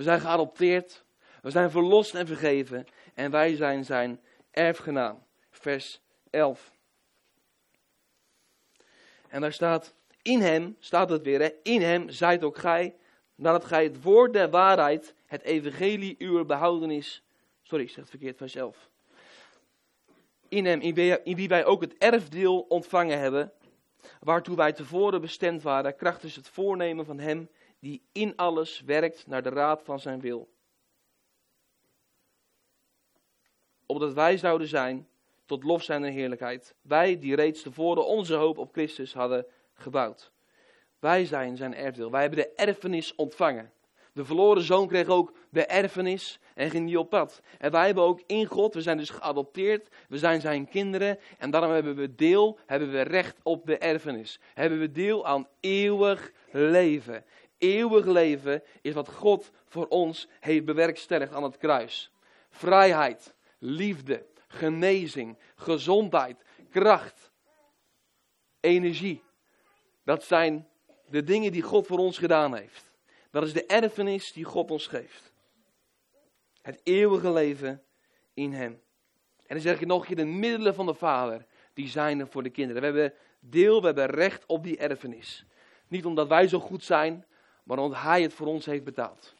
we 0.00 0.06
zijn 0.06 0.20
geadopteerd, 0.20 1.04
We 1.42 1.50
zijn 1.50 1.70
verlost 1.70 2.14
en 2.14 2.26
vergeven 2.26 2.86
en 3.14 3.30
wij 3.30 3.56
zijn 3.56 3.84
zijn 3.84 4.20
erfgenaam. 4.50 5.22
Vers 5.50 6.00
11. 6.30 6.72
En 9.28 9.40
daar 9.40 9.52
staat, 9.52 9.94
in 10.22 10.40
hem, 10.40 10.76
staat 10.78 11.10
het 11.10 11.22
weer, 11.22 11.40
hè, 11.40 11.48
in 11.62 11.82
hem 11.82 12.10
zijt 12.10 12.44
ook 12.44 12.58
gij, 12.58 12.96
nadat 13.34 13.64
gij 13.64 13.84
het 13.84 14.02
woord 14.02 14.32
der 14.32 14.50
waarheid, 14.50 15.14
het 15.26 15.42
evangelie 15.42 16.14
uw 16.18 16.44
behoudenis, 16.44 17.22
sorry, 17.62 17.84
ik 17.84 17.90
zeg 17.90 18.00
het 18.00 18.10
verkeerd, 18.10 18.36
vers 18.36 18.54
11. 18.54 18.90
In 20.48 20.64
hem, 20.64 20.80
in 21.24 21.36
wie 21.36 21.48
wij 21.48 21.64
ook 21.64 21.80
het 21.80 21.98
erfdeel 21.98 22.60
ontvangen 22.60 23.18
hebben, 23.18 23.52
waartoe 24.20 24.56
wij 24.56 24.72
tevoren 24.72 25.20
bestemd 25.20 25.62
waren, 25.62 25.96
krachtens 25.96 26.36
het 26.36 26.48
voornemen 26.48 27.04
van 27.04 27.18
hem 27.18 27.48
die 27.80 28.02
in 28.12 28.36
alles 28.36 28.80
werkt 28.80 29.26
naar 29.26 29.42
de 29.42 29.48
raad 29.48 29.82
van 29.82 30.00
zijn 30.00 30.20
wil. 30.20 30.48
Opdat 33.86 34.12
wij 34.12 34.36
zouden 34.36 34.68
zijn 34.68 35.08
tot 35.44 35.64
lof 35.64 35.82
zijn 35.82 36.04
en 36.04 36.12
heerlijkheid. 36.12 36.74
Wij 36.82 37.18
die 37.18 37.34
reeds 37.34 37.62
tevoren 37.62 38.06
onze 38.06 38.34
hoop 38.34 38.58
op 38.58 38.72
Christus 38.72 39.14
hadden 39.14 39.46
gebouwd. 39.74 40.32
Wij 40.98 41.24
zijn 41.24 41.56
zijn 41.56 41.74
erfdeel. 41.74 42.10
Wij 42.10 42.20
hebben 42.20 42.38
de 42.38 42.52
erfenis 42.54 43.14
ontvangen. 43.14 43.72
De 44.12 44.24
verloren 44.24 44.62
zoon 44.62 44.88
kreeg 44.88 45.08
ook 45.08 45.32
de 45.50 45.66
erfenis 45.66 46.38
en 46.54 46.70
ging 46.70 46.86
die 46.86 46.98
op 46.98 47.10
pad. 47.10 47.40
En 47.58 47.70
wij 47.70 47.86
hebben 47.86 48.04
ook 48.04 48.22
in 48.26 48.46
God, 48.46 48.74
we 48.74 48.82
zijn 48.82 48.96
dus 48.96 49.10
geadopteerd, 49.10 49.88
we 50.08 50.18
zijn 50.18 50.40
zijn 50.40 50.68
kinderen. 50.68 51.18
En 51.38 51.50
daarom 51.50 51.70
hebben 51.70 51.96
we 51.96 52.14
deel, 52.14 52.58
hebben 52.66 52.90
we 52.90 53.00
recht 53.00 53.36
op 53.42 53.66
de 53.66 53.78
erfenis. 53.78 54.40
Hebben 54.54 54.78
we 54.78 54.90
deel 54.90 55.26
aan 55.26 55.48
eeuwig 55.60 56.32
leven. 56.50 57.24
Eeuwig 57.60 58.04
leven 58.04 58.62
is 58.80 58.94
wat 58.94 59.08
God 59.08 59.50
voor 59.64 59.86
ons 59.86 60.28
heeft 60.40 60.64
bewerkstelligd 60.64 61.32
aan 61.32 61.42
het 61.42 61.58
kruis. 61.58 62.12
Vrijheid, 62.50 63.34
liefde, 63.58 64.26
genezing, 64.48 65.38
gezondheid, 65.54 66.42
kracht, 66.70 67.30
energie. 68.60 69.22
Dat 70.04 70.24
zijn 70.24 70.68
de 71.08 71.24
dingen 71.24 71.52
die 71.52 71.62
God 71.62 71.86
voor 71.86 71.98
ons 71.98 72.18
gedaan 72.18 72.54
heeft. 72.54 72.90
Dat 73.30 73.42
is 73.42 73.52
de 73.52 73.66
erfenis 73.66 74.32
die 74.32 74.44
God 74.44 74.70
ons 74.70 74.86
geeft. 74.86 75.32
Het 76.62 76.80
eeuwige 76.82 77.32
leven 77.32 77.82
in 78.34 78.52
Hem. 78.52 78.72
En 79.46 79.56
dan 79.56 79.60
zeg 79.60 79.80
ik 79.80 79.86
nog, 79.86 80.06
de 80.06 80.24
middelen 80.24 80.74
van 80.74 80.86
de 80.86 80.94
Vader, 80.94 81.46
die 81.74 81.88
zijn 81.88 82.20
er 82.20 82.28
voor 82.28 82.42
de 82.42 82.50
kinderen. 82.50 82.80
We 82.80 82.88
hebben 82.88 83.18
deel, 83.40 83.80
we 83.80 83.86
hebben 83.86 84.06
recht 84.06 84.46
op 84.46 84.64
die 84.64 84.76
erfenis. 84.76 85.44
Niet 85.88 86.04
omdat 86.04 86.28
wij 86.28 86.48
zo 86.48 86.60
goed 86.60 86.84
zijn, 86.84 87.24
maar 87.62 87.78
Hij 87.78 88.22
het 88.22 88.34
voor 88.34 88.46
ons 88.46 88.66
heeft 88.66 88.84
betaald. 88.84 89.34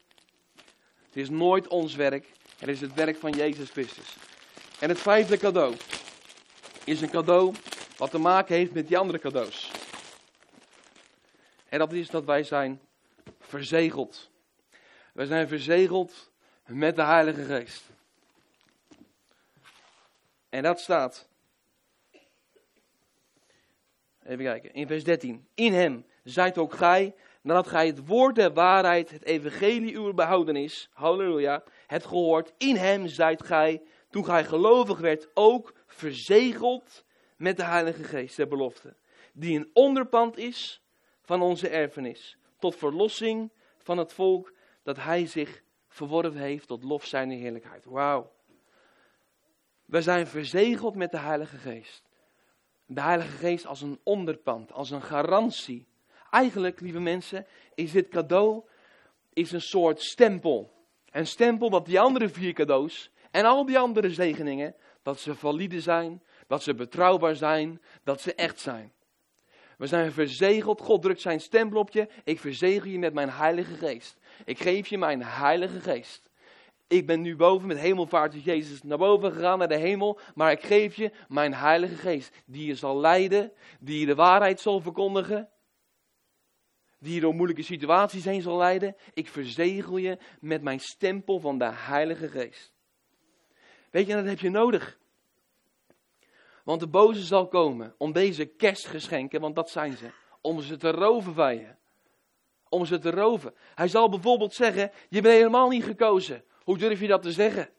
Het 1.05 1.15
is 1.15 1.29
nooit 1.29 1.67
ons 1.67 1.95
werk, 1.95 2.25
het 2.57 2.69
is 2.69 2.81
het 2.81 2.93
werk 2.93 3.17
van 3.17 3.31
Jezus 3.31 3.69
Christus. 3.69 4.15
En 4.79 4.89
het 4.89 4.99
vijfde 4.99 5.37
cadeau 5.37 5.75
is 6.83 7.01
een 7.01 7.09
cadeau 7.09 7.53
wat 7.97 8.11
te 8.11 8.17
maken 8.17 8.55
heeft 8.55 8.73
met 8.73 8.87
die 8.87 8.97
andere 8.97 9.19
cadeaus. 9.19 9.71
En 11.69 11.79
dat 11.79 11.93
is 11.93 12.09
dat 12.09 12.25
wij 12.25 12.43
zijn 12.43 12.81
verzegeld. 13.39 14.29
Wij 15.13 15.25
zijn 15.25 15.47
verzegeld 15.47 16.31
met 16.65 16.95
de 16.95 17.03
Heilige 17.03 17.43
Geest. 17.43 17.83
En 20.49 20.63
dat 20.63 20.79
staat. 20.79 21.27
Even 24.23 24.43
kijken, 24.45 24.73
in 24.73 24.87
vers 24.87 25.03
13. 25.03 25.47
In 25.53 25.73
hem 25.73 26.05
zijt 26.23 26.57
ook 26.57 26.73
gij, 26.73 27.15
nadat 27.41 27.67
gij 27.67 27.87
het 27.87 28.07
woord 28.07 28.35
der 28.35 28.53
waarheid, 28.53 29.09
het 29.09 29.23
evangelie 29.23 29.95
uw 29.95 30.13
behoudenis, 30.13 30.89
halleluja, 30.93 31.63
het 31.87 32.05
gehoord. 32.05 32.53
In 32.57 32.75
hem 32.75 33.07
zijt 33.07 33.43
gij, 33.43 33.81
toen 34.09 34.25
gij 34.25 34.45
gelovig 34.45 34.99
werd, 34.99 35.27
ook 35.33 35.73
verzegeld 35.87 37.05
met 37.37 37.57
de 37.57 37.63
Heilige 37.63 38.03
Geest 38.03 38.35
der 38.35 38.47
belofte. 38.47 38.95
Die 39.33 39.57
een 39.59 39.69
onderpand 39.73 40.37
is 40.37 40.81
van 41.21 41.41
onze 41.41 41.69
erfenis. 41.69 42.37
Tot 42.59 42.75
verlossing 42.75 43.51
van 43.77 43.97
het 43.97 44.13
volk 44.13 44.53
dat 44.83 44.97
hij 44.97 45.25
zich 45.25 45.61
verworven 45.87 46.39
heeft 46.39 46.67
tot 46.67 46.83
lof 46.83 47.05
zijn 47.05 47.29
heerlijkheid. 47.29 47.85
Wauw. 47.85 48.31
We 49.85 50.01
zijn 50.01 50.27
verzegeld 50.27 50.95
met 50.95 51.11
de 51.11 51.17
Heilige 51.17 51.57
Geest. 51.57 52.09
De 52.85 53.01
Heilige 53.01 53.37
Geest 53.37 53.65
als 53.65 53.81
een 53.81 53.99
onderpand, 54.03 54.71
als 54.71 54.91
een 54.91 55.01
garantie. 55.01 55.87
Eigenlijk, 56.31 56.79
lieve 56.79 56.99
mensen, 56.99 57.45
is 57.75 57.91
dit 57.91 58.09
cadeau 58.09 58.63
is 59.33 59.51
een 59.51 59.61
soort 59.61 60.01
stempel. 60.01 60.71
Een 61.11 61.27
stempel 61.27 61.69
dat 61.69 61.85
die 61.85 61.99
andere 61.99 62.29
vier 62.29 62.53
cadeaus 62.53 63.11
en 63.31 63.45
al 63.45 63.65
die 63.65 63.79
andere 63.79 64.11
zegeningen, 64.11 64.75
dat 65.03 65.19
ze 65.19 65.35
valide 65.35 65.81
zijn, 65.81 66.23
dat 66.47 66.63
ze 66.63 66.73
betrouwbaar 66.73 67.35
zijn, 67.35 67.81
dat 68.03 68.21
ze 68.21 68.35
echt 68.35 68.59
zijn. 68.59 68.91
We 69.77 69.87
zijn 69.87 70.11
verzegeld. 70.11 70.81
God 70.81 71.01
drukt 71.01 71.21
zijn 71.21 71.41
stempel 71.41 71.79
op 71.79 71.89
je. 71.89 72.07
Ik 72.23 72.39
verzegel 72.39 72.89
je 72.89 72.99
met 72.99 73.13
mijn 73.13 73.29
Heilige 73.29 73.73
Geest. 73.73 74.17
Ik 74.45 74.59
geef 74.59 74.87
je 74.87 74.97
mijn 74.97 75.23
Heilige 75.23 75.79
Geest. 75.79 76.29
Ik 76.87 77.05
ben 77.05 77.21
nu 77.21 77.35
boven 77.35 77.67
met 77.67 77.77
hemelvaart, 77.77 78.33
is 78.33 78.43
Jezus 78.43 78.83
naar 78.83 78.97
boven 78.97 79.31
gegaan, 79.31 79.57
naar 79.57 79.67
de 79.67 79.77
hemel. 79.77 80.19
Maar 80.35 80.51
ik 80.51 80.63
geef 80.63 80.95
je 80.95 81.11
mijn 81.27 81.53
Heilige 81.53 81.95
Geest. 81.95 82.35
Die 82.45 82.65
je 82.65 82.75
zal 82.75 82.99
leiden, 82.99 83.51
die 83.79 83.99
je 83.99 84.05
de 84.05 84.15
waarheid 84.15 84.59
zal 84.59 84.81
verkondigen. 84.81 85.49
Die 87.01 87.13
je 87.13 87.19
door 87.19 87.33
moeilijke 87.33 87.63
situaties 87.63 88.25
heen 88.25 88.41
zal 88.41 88.57
leiden. 88.57 88.95
Ik 89.13 89.27
verzegel 89.27 89.97
je 89.97 90.17
met 90.39 90.61
mijn 90.61 90.79
stempel 90.79 91.39
van 91.39 91.57
de 91.57 91.71
Heilige 91.71 92.29
Geest. 92.29 92.73
Weet 93.89 94.07
je, 94.07 94.13
dat 94.13 94.25
heb 94.25 94.39
je 94.39 94.49
nodig. 94.49 94.99
Want 96.63 96.79
de 96.79 96.87
boze 96.87 97.21
zal 97.21 97.47
komen 97.47 97.95
om 97.97 98.11
deze 98.11 98.45
kerstgeschenken, 98.45 99.41
want 99.41 99.55
dat 99.55 99.69
zijn 99.69 99.97
ze, 99.97 100.11
om 100.41 100.61
ze 100.61 100.77
te 100.77 100.91
roven 100.91 101.33
van 101.33 101.55
je. 101.55 101.75
Om 102.69 102.85
ze 102.85 102.99
te 102.99 103.11
roven. 103.11 103.53
Hij 103.75 103.87
zal 103.87 104.09
bijvoorbeeld 104.09 104.53
zeggen, 104.53 104.91
je 105.09 105.21
bent 105.21 105.35
helemaal 105.35 105.69
niet 105.69 105.83
gekozen. 105.83 106.43
Hoe 106.63 106.77
durf 106.77 106.99
je 106.99 107.07
dat 107.07 107.21
te 107.21 107.31
zeggen? 107.31 107.69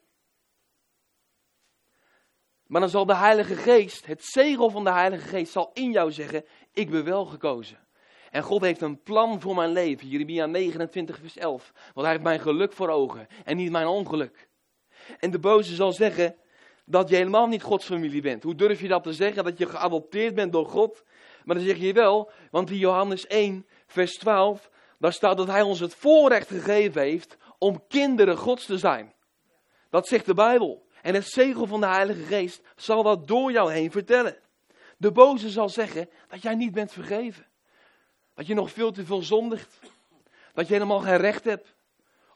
Maar 2.67 2.81
dan 2.81 2.91
zal 2.91 3.07
de 3.07 3.17
Heilige 3.17 3.57
Geest, 3.57 4.07
het 4.07 4.25
zegel 4.25 4.71
van 4.71 4.85
de 4.85 4.93
Heilige 4.93 5.29
Geest, 5.29 5.53
zal 5.53 5.71
in 5.73 5.91
jou 5.91 6.13
zeggen, 6.13 6.45
ik 6.73 6.91
ben 6.91 7.05
wel 7.05 7.25
gekozen. 7.25 7.82
En 8.33 8.43
God 8.43 8.63
heeft 8.63 8.81
een 8.81 9.03
plan 9.03 9.41
voor 9.41 9.55
mijn 9.55 9.73
leven. 9.73 10.09
Jeremia 10.09 10.47
29 10.47 11.19
vers 11.19 11.37
11. 11.37 11.73
Want 11.75 12.07
hij 12.07 12.11
heeft 12.11 12.23
mijn 12.23 12.41
geluk 12.41 12.73
voor 12.73 12.89
ogen 12.89 13.27
en 13.45 13.57
niet 13.57 13.71
mijn 13.71 13.87
ongeluk. 13.87 14.49
En 15.19 15.31
de 15.31 15.39
boze 15.39 15.75
zal 15.75 15.93
zeggen, 15.93 16.37
dat 16.85 17.09
je 17.09 17.17
helemaal 17.17 17.47
niet 17.47 17.63
Gods 17.63 17.85
familie 17.85 18.23
bent. 18.23 18.43
Hoe 18.43 18.55
durf 18.55 18.81
je 18.81 18.89
dat 18.89 19.03
te 19.03 19.13
zeggen, 19.13 19.45
dat 19.45 19.59
je 19.59 19.67
geadopteerd 19.67 20.35
bent 20.35 20.53
door 20.53 20.67
God? 20.67 21.05
Maar 21.45 21.57
dan 21.57 21.65
zeg 21.65 21.77
je 21.77 21.93
wel, 21.93 22.31
want 22.51 22.71
in 22.71 22.77
Johannes 22.77 23.27
1, 23.27 23.67
vers 23.87 24.17
12, 24.19 24.71
daar 24.99 25.13
staat 25.13 25.37
dat 25.37 25.47
hij 25.47 25.63
ons 25.63 25.81
het 25.81 25.95
voorrecht 25.95 26.49
gegeven 26.49 27.03
heeft 27.03 27.37
om 27.59 27.87
kinderen 27.89 28.37
Gods 28.37 28.67
te 28.67 28.79
zijn. 28.79 29.15
Dat 29.91 30.07
zegt 30.07 30.27
de 30.27 30.35
Bijbel. 30.35 30.87
En 31.03 31.15
het 31.15 31.27
zegel 31.27 31.67
van 31.67 31.81
de 31.81 31.87
Heilige 31.87 32.23
Geest 32.23 32.63
zal 32.77 33.03
dat 33.03 33.27
door 33.27 33.53
jou 33.53 33.73
heen 33.73 33.91
vertellen. 33.91 34.37
De 34.97 35.13
boze 35.13 35.51
zal 35.51 35.69
zeggen 35.69 36.09
dat 36.29 36.43
jij 36.43 36.55
niet 36.55 36.73
bent 36.73 36.93
vergeven. 36.93 37.51
Dat 38.35 38.47
je 38.47 38.55
nog 38.55 38.71
veel 38.71 38.93
te 38.93 39.05
veel 39.05 39.23
zondigt. 39.23 39.79
Dat 40.55 40.67
je 40.67 40.73
helemaal 40.73 41.01
geen 41.01 41.17
recht 41.17 41.45
hebt 41.45 41.75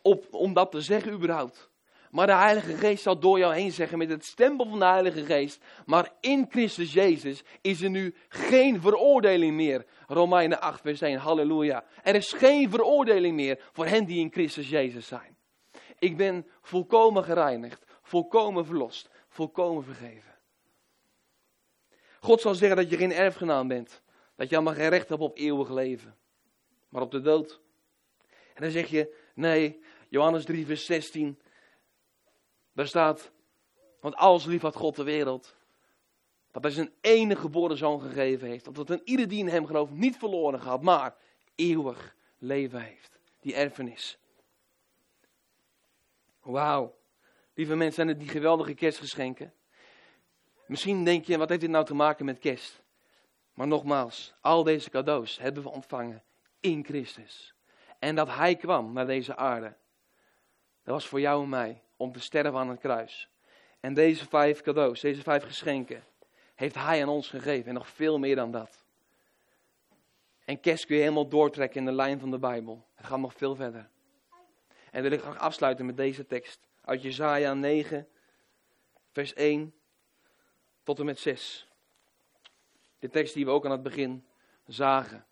op, 0.03 0.35
om 0.35 0.53
dat 0.53 0.71
te 0.71 0.81
zeggen 0.81 1.13
überhaupt. 1.13 1.71
Maar 2.11 2.27
de 2.27 2.35
Heilige 2.35 2.77
Geest 2.77 3.03
zal 3.03 3.19
door 3.19 3.39
jou 3.39 3.55
heen 3.55 3.73
zeggen 3.73 3.99
met 3.99 4.09
het 4.09 4.25
stempel 4.25 4.69
van 4.69 4.79
de 4.79 4.85
Heilige 4.85 5.25
Geest. 5.25 5.65
Maar 5.87 6.13
in 6.21 6.47
Christus 6.51 6.93
Jezus 6.93 7.45
is 7.61 7.83
er 7.83 7.91
nu 7.91 8.15
geen 8.29 8.81
veroordeling 8.81 9.55
meer. 9.55 9.87
Romeinen 10.07 10.61
8, 10.61 10.81
vers 10.81 11.01
1, 11.01 11.19
halleluja. 11.19 11.85
Er 12.03 12.15
is 12.15 12.33
geen 12.33 12.71
veroordeling 12.71 13.37
meer 13.37 13.69
voor 13.73 13.87
hen 13.87 14.05
die 14.05 14.21
in 14.21 14.33
Christus 14.33 14.69
Jezus 14.69 15.07
zijn. 15.07 15.37
Ik 15.99 16.17
ben 16.17 16.47
volkomen 16.63 17.25
gereinigd, 17.25 17.85
volkomen 18.03 18.67
verlost, 18.67 19.09
volkomen 19.29 19.85
vergeven. 19.85 20.35
God 22.21 22.41
zal 22.41 22.55
zeggen 22.55 22.77
dat 22.77 22.91
je 22.91 22.97
geen 22.97 23.13
erfgenaam 23.13 23.69
bent. 23.69 24.03
Dat 24.37 24.49
je 24.49 24.55
allemaal 24.55 24.75
geen 24.75 24.89
recht 24.89 25.09
hebt 25.09 25.21
op 25.21 25.37
eeuwig 25.39 25.71
leven. 25.71 26.17
Maar 26.89 27.03
op 27.03 27.11
de 27.11 27.21
dood. 27.21 27.61
En 28.55 28.63
dan 28.63 28.71
zeg 28.71 28.89
je, 28.89 29.15
nee, 29.35 29.81
Johannes 30.09 30.45
3, 30.45 30.67
vers 30.67 30.85
16. 30.85 31.39
Daar 32.73 32.87
staat, 32.87 33.31
want 34.01 34.15
alles 34.15 34.45
lief 34.45 34.63
had 34.63 34.75
God 34.75 34.97
de 34.97 35.03
wereld. 35.03 35.55
Dat 36.51 36.63
hij 36.63 36.73
zijn 36.73 36.93
enige 37.01 37.41
geboren 37.41 37.77
zoon 37.77 38.01
gegeven 38.01 38.49
heeft. 38.49 38.75
Dat 38.75 38.91
een 38.91 39.01
ieder 39.05 39.29
die 39.29 39.39
in 39.39 39.49
hem 39.49 39.67
gelooft 39.67 39.93
niet 39.93 40.17
verloren 40.17 40.61
gaat, 40.61 40.83
maar 40.83 41.17
eeuwig 41.55 42.17
leven 42.39 42.81
heeft. 42.81 43.19
Die 43.41 43.55
erfenis. 43.55 44.19
Wauw. 46.41 46.97
Lieve 47.55 47.75
mensen, 47.75 47.95
zijn 47.95 48.09
het 48.09 48.19
die 48.19 48.29
geweldige 48.29 48.75
kerstgeschenken? 48.75 49.53
Misschien 50.67 51.05
denk 51.05 51.25
je, 51.25 51.39
wat 51.39 51.49
heeft 51.49 51.61
dit 51.61 51.71
nou 51.71 51.85
te 51.85 51.95
maken 51.95 52.25
met 52.25 52.39
kerst? 52.39 52.83
Maar 53.57 53.67
nogmaals, 53.67 54.35
al 54.41 54.63
deze 54.63 54.91
cadeaus 54.91 55.39
hebben 55.39 55.63
we 55.63 55.69
ontvangen 55.69 56.23
in 56.61 56.85
Christus. 56.85 57.55
En 57.99 58.15
dat 58.15 58.29
Hij 58.29 58.57
kwam 58.57 58.93
naar 58.93 59.07
deze 59.07 59.37
aarde 59.37 59.75
Dat 60.83 60.95
was 60.95 61.07
voor 61.07 61.21
jou 61.21 61.43
en 61.43 61.49
mij 61.49 61.83
om 61.97 62.13
te 62.13 62.21
sterven 62.21 62.59
aan 62.61 62.69
het 62.69 62.81
kruis. 62.81 63.29
En 63.81 63.95
deze 63.95 64.29
vijf 64.29 64.61
cadeaus, 64.61 65.01
deze 65.01 65.23
vijf 65.23 65.43
geschenken, 65.43 66.05
heeft 66.55 66.75
Hij 66.75 67.03
aan 67.03 67.09
ons 67.09 67.29
gegeven. 67.29 67.69
En 67.69 67.75
nog 67.75 67.89
veel 67.89 68.19
meer 68.19 68.37
dan 68.37 68.51
dat. 68.51 68.85
En 70.45 70.61
kerst 70.61 70.87
kun 70.87 70.97
je 70.97 71.03
helemaal 71.03 71.29
doortrekken 71.29 71.81
in 71.81 71.87
de 71.87 71.93
lijn 71.93 72.21
van 72.21 72.31
de 72.31 72.39
Bijbel. 72.39 72.87
Het 72.95 73.07
gaat 73.07 73.19
nog 73.19 73.35
veel 73.35 73.55
verder. 73.55 73.89
En 74.91 75.03
wil 75.03 75.11
ik 75.11 75.21
graag 75.21 75.39
afsluiten 75.39 75.87
met 75.87 75.97
deze 75.97 76.27
tekst. 76.27 76.69
Uit 76.81 77.03
Jezaja 77.03 77.55
9, 77.55 78.09
vers 79.11 79.35
1 79.35 79.75
tot 80.83 80.99
en 80.99 81.05
met 81.05 81.19
6. 81.19 81.66
De 83.07 83.13
tekst 83.13 83.35
die 83.35 83.45
we 83.45 83.51
ook 83.51 83.65
aan 83.65 83.71
het 83.71 83.83
begin 83.83 84.27
zagen. 84.67 85.25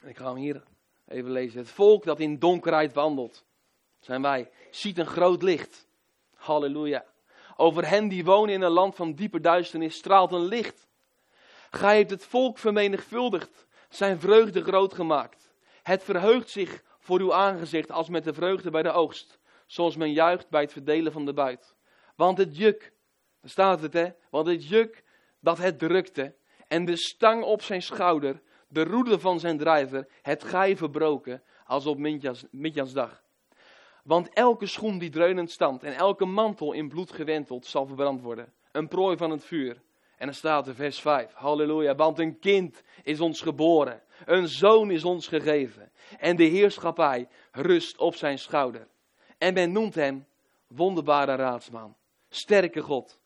En 0.00 0.08
ik 0.08 0.16
ga 0.16 0.26
hem 0.26 0.36
hier 0.36 0.62
even 1.08 1.30
lezen. 1.30 1.58
Het 1.58 1.70
volk 1.70 2.04
dat 2.04 2.20
in 2.20 2.38
donkerheid 2.38 2.92
wandelt, 2.92 3.44
zijn 3.98 4.22
wij, 4.22 4.50
ziet 4.70 4.98
een 4.98 5.06
groot 5.06 5.42
licht. 5.42 5.88
Halleluja. 6.34 7.04
Over 7.56 7.88
hen 7.88 8.08
die 8.08 8.24
wonen 8.24 8.54
in 8.54 8.62
een 8.62 8.70
land 8.70 8.94
van 8.94 9.12
diepe 9.12 9.40
duisternis 9.40 9.94
straalt 9.94 10.32
een 10.32 10.44
licht. 10.44 10.88
Gij 11.70 11.96
hebt 11.96 12.10
het 12.10 12.24
volk 12.24 12.58
vermenigvuldigd, 12.58 13.66
zijn 13.88 14.20
vreugde 14.20 14.62
groot 14.62 14.94
gemaakt. 14.94 15.54
Het 15.82 16.02
verheugt 16.02 16.50
zich 16.50 16.82
voor 16.98 17.20
uw 17.20 17.34
aangezicht 17.34 17.90
als 17.90 18.08
met 18.08 18.24
de 18.24 18.34
vreugde 18.34 18.70
bij 18.70 18.82
de 18.82 18.92
oogst, 18.92 19.38
zoals 19.66 19.96
men 19.96 20.12
juicht 20.12 20.48
bij 20.48 20.60
het 20.62 20.72
verdelen 20.72 21.12
van 21.12 21.24
de 21.24 21.32
buit. 21.32 21.76
Want 22.16 22.38
het 22.38 22.56
juk, 22.56 22.92
daar 23.40 23.50
staat 23.50 23.80
het 23.80 23.92
hè, 23.92 24.08
want 24.30 24.46
het 24.46 24.68
juk 24.68 25.04
dat 25.40 25.58
het 25.58 25.78
drukte 25.78 26.34
en 26.72 26.84
de 26.84 26.96
stang 26.96 27.42
op 27.42 27.62
zijn 27.62 27.82
schouder, 27.82 28.42
de 28.68 28.84
roede 28.84 29.18
van 29.18 29.40
zijn 29.40 29.58
drijver, 29.58 30.08
het 30.22 30.44
gij 30.44 30.76
verbroken 30.76 31.42
als 31.64 31.86
op 31.86 31.98
Midjans 32.50 32.92
dag. 32.92 33.22
Want 34.04 34.28
elke 34.28 34.66
schoen 34.66 34.98
die 34.98 35.10
dreunend 35.10 35.50
stand 35.50 35.82
en 35.82 35.94
elke 35.94 36.24
mantel 36.24 36.72
in 36.72 36.88
bloed 36.88 37.12
gewenteld 37.12 37.66
zal 37.66 37.86
verbrand 37.86 38.22
worden. 38.22 38.52
Een 38.70 38.88
prooi 38.88 39.16
van 39.16 39.30
het 39.30 39.44
vuur. 39.44 39.82
En 40.16 40.26
dan 40.26 40.34
staat 40.34 40.66
er 40.66 40.74
vers 40.74 41.00
5. 41.00 41.32
Halleluja. 41.32 41.94
Want 41.94 42.18
een 42.18 42.38
kind 42.38 42.82
is 43.02 43.20
ons 43.20 43.40
geboren. 43.40 44.02
Een 44.24 44.48
zoon 44.48 44.90
is 44.90 45.04
ons 45.04 45.26
gegeven. 45.26 45.92
En 46.18 46.36
de 46.36 46.44
heerschappij 46.44 47.28
rust 47.50 47.98
op 47.98 48.14
zijn 48.14 48.38
schouder. 48.38 48.88
En 49.38 49.54
men 49.54 49.72
noemt 49.72 49.94
hem 49.94 50.26
wonderbare 50.66 51.34
raadsman. 51.34 51.96
Sterke 52.28 52.80
God. 52.80 53.20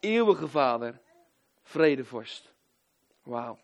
Eeuwige 0.00 0.48
vader. 0.48 1.00
Vredevorst. 1.62 2.51
Wauw. 3.22 3.58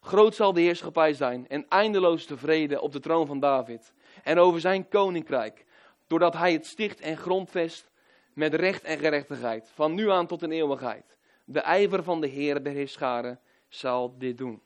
Groot 0.00 0.34
zal 0.34 0.52
de 0.52 0.60
heerschappij 0.60 1.12
zijn 1.12 1.48
en 1.48 1.68
eindeloos 1.68 2.24
tevreden 2.24 2.80
op 2.80 2.92
de 2.92 3.00
troon 3.00 3.26
van 3.26 3.40
David 3.40 3.92
en 4.22 4.38
over 4.38 4.60
zijn 4.60 4.88
koninkrijk, 4.88 5.64
doordat 6.06 6.34
hij 6.34 6.52
het 6.52 6.66
sticht 6.66 7.00
en 7.00 7.16
grondvest 7.16 7.90
met 8.32 8.54
recht 8.54 8.82
en 8.82 8.98
gerechtigheid, 8.98 9.70
van 9.74 9.94
nu 9.94 10.10
aan 10.10 10.26
tot 10.26 10.42
een 10.42 10.52
eeuwigheid. 10.52 11.16
De 11.44 11.60
ijver 11.60 12.02
van 12.02 12.20
de 12.20 12.26
Heer 12.26 12.62
der 12.62 12.72
Heerscharen 12.72 13.40
zal 13.68 14.18
dit 14.18 14.38
doen. 14.38 14.62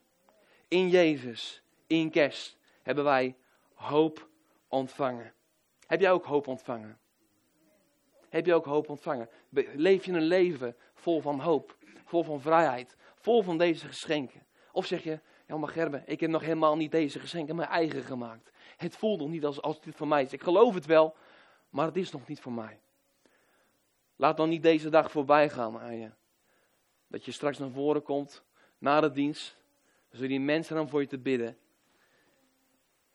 In 0.68 0.88
Jezus, 0.88 1.62
in 1.86 2.10
kerst, 2.10 2.58
hebben 2.82 3.04
wij 3.04 3.36
hoop 3.74 4.28
ontvangen. 4.68 5.32
Heb 5.86 6.00
jij 6.00 6.12
ook 6.12 6.24
hoop 6.24 6.46
ontvangen? 6.46 6.98
Heb 8.28 8.46
je 8.46 8.54
ook 8.54 8.64
hoop 8.64 8.88
ontvangen? 8.88 9.28
Leef 9.74 10.04
je 10.04 10.12
een 10.12 10.22
leven 10.22 10.76
vol 10.94 11.20
van 11.20 11.40
hoop, 11.40 11.76
vol 12.04 12.22
van 12.22 12.40
vrijheid, 12.40 12.96
vol 13.24 13.42
van 13.42 13.58
deze 13.58 13.86
geschenken? 13.86 14.46
Of 14.72 14.86
zeg 14.86 15.02
je, 15.02 15.20
ja 15.46 15.56
maar 15.56 15.68
Gerbe, 15.68 16.02
ik 16.06 16.20
heb 16.20 16.30
nog 16.30 16.42
helemaal 16.42 16.76
niet 16.76 16.90
deze 16.90 17.20
geschenken 17.20 17.56
mijn 17.56 17.68
eigen 17.68 18.02
gemaakt. 18.02 18.50
Het 18.76 18.96
voelt 18.96 19.20
nog 19.20 19.28
niet 19.28 19.44
als, 19.44 19.62
als 19.62 19.80
dit 19.80 19.94
voor 19.94 20.08
mij 20.08 20.22
is. 20.22 20.32
Ik 20.32 20.42
geloof 20.42 20.74
het 20.74 20.86
wel, 20.86 21.16
maar 21.70 21.86
het 21.86 21.96
is 21.96 22.10
nog 22.10 22.26
niet 22.26 22.40
voor 22.40 22.52
mij. 22.52 22.80
Laat 24.16 24.36
dan 24.36 24.48
niet 24.48 24.62
deze 24.62 24.88
dag 24.88 25.10
voorbij 25.10 25.50
gaan 25.50 25.78
aan 25.78 25.96
je. 25.96 26.10
Dat 27.06 27.24
je 27.24 27.32
straks 27.32 27.58
naar 27.58 27.70
voren 27.70 28.02
komt, 28.02 28.44
na 28.78 29.00
de 29.00 29.10
dienst. 29.10 29.56
Zullen 30.10 30.28
die 30.28 30.40
mensen 30.40 30.76
dan 30.76 30.88
voor 30.88 31.00
je 31.00 31.06
te 31.06 31.18
bidden. 31.18 31.58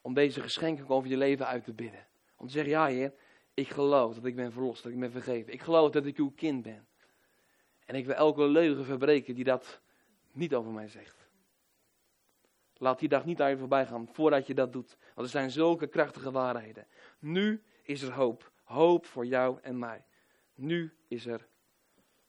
Om 0.02 0.14
deze 0.14 0.42
geschenken 0.42 0.90
over 0.90 1.10
je 1.10 1.18
leven 1.18 1.48
uit 1.48 1.64
te 1.64 1.74
bidden. 1.74 2.08
Om 2.36 2.46
te 2.46 2.52
zeggen, 2.52 2.72
ja 2.72 2.86
heer, 2.86 3.14
ik 3.54 3.70
geloof 3.70 4.16
dat 4.16 4.26
ik 4.26 4.36
ben 4.36 4.52
verlost, 4.52 4.84
dat 4.84 4.92
ik 4.92 5.00
ben 5.00 5.12
vergeven. 5.12 5.54
Ik 5.54 5.62
geloof 5.62 5.92
dat 5.92 6.06
ik 6.06 6.18
uw 6.18 6.32
kind 6.36 6.64
ben. 6.64 6.88
En 7.86 7.96
ik 7.96 8.06
wil 8.06 8.16
elke 8.16 8.48
leugen 8.48 8.86
verbreken 8.86 9.36
die 9.36 9.44
dat 9.44 9.82
niet 10.40 10.56
over 10.56 10.72
mij 10.72 10.88
zegt. 10.88 11.28
Laat 12.74 13.00
die 13.00 13.10
dag 13.10 13.26
niet 13.26 13.42
aan 13.42 13.50
je 13.50 13.58
voorbij 13.58 13.86
gaan 13.86 14.08
voordat 14.08 14.48
je 14.48 14.54
dat 14.54 14.74
doet. 14.74 14.98
Want 15.16 15.28
er 15.28 15.34
zijn 15.34 15.52
zulke 15.52 15.88
krachtige 15.88 16.32
waarheden. 16.32 16.88
Nu 17.20 17.64
is 17.84 18.02
er 18.02 18.14
hoop. 18.14 18.52
Hoop 18.64 19.06
voor 19.06 19.26
jou 19.26 19.60
en 19.62 19.80
mij. 19.80 20.06
Nu 20.54 20.94
is 21.08 21.26
er 21.26 21.48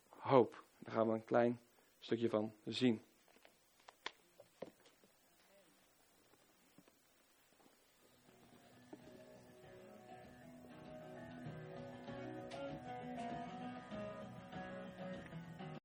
hoop. 0.08 0.64
Daar 0.78 0.94
gaan 0.94 1.06
we 1.06 1.14
een 1.14 1.24
klein 1.24 1.60
stukje 1.98 2.28
van 2.28 2.54
zien. 2.64 3.02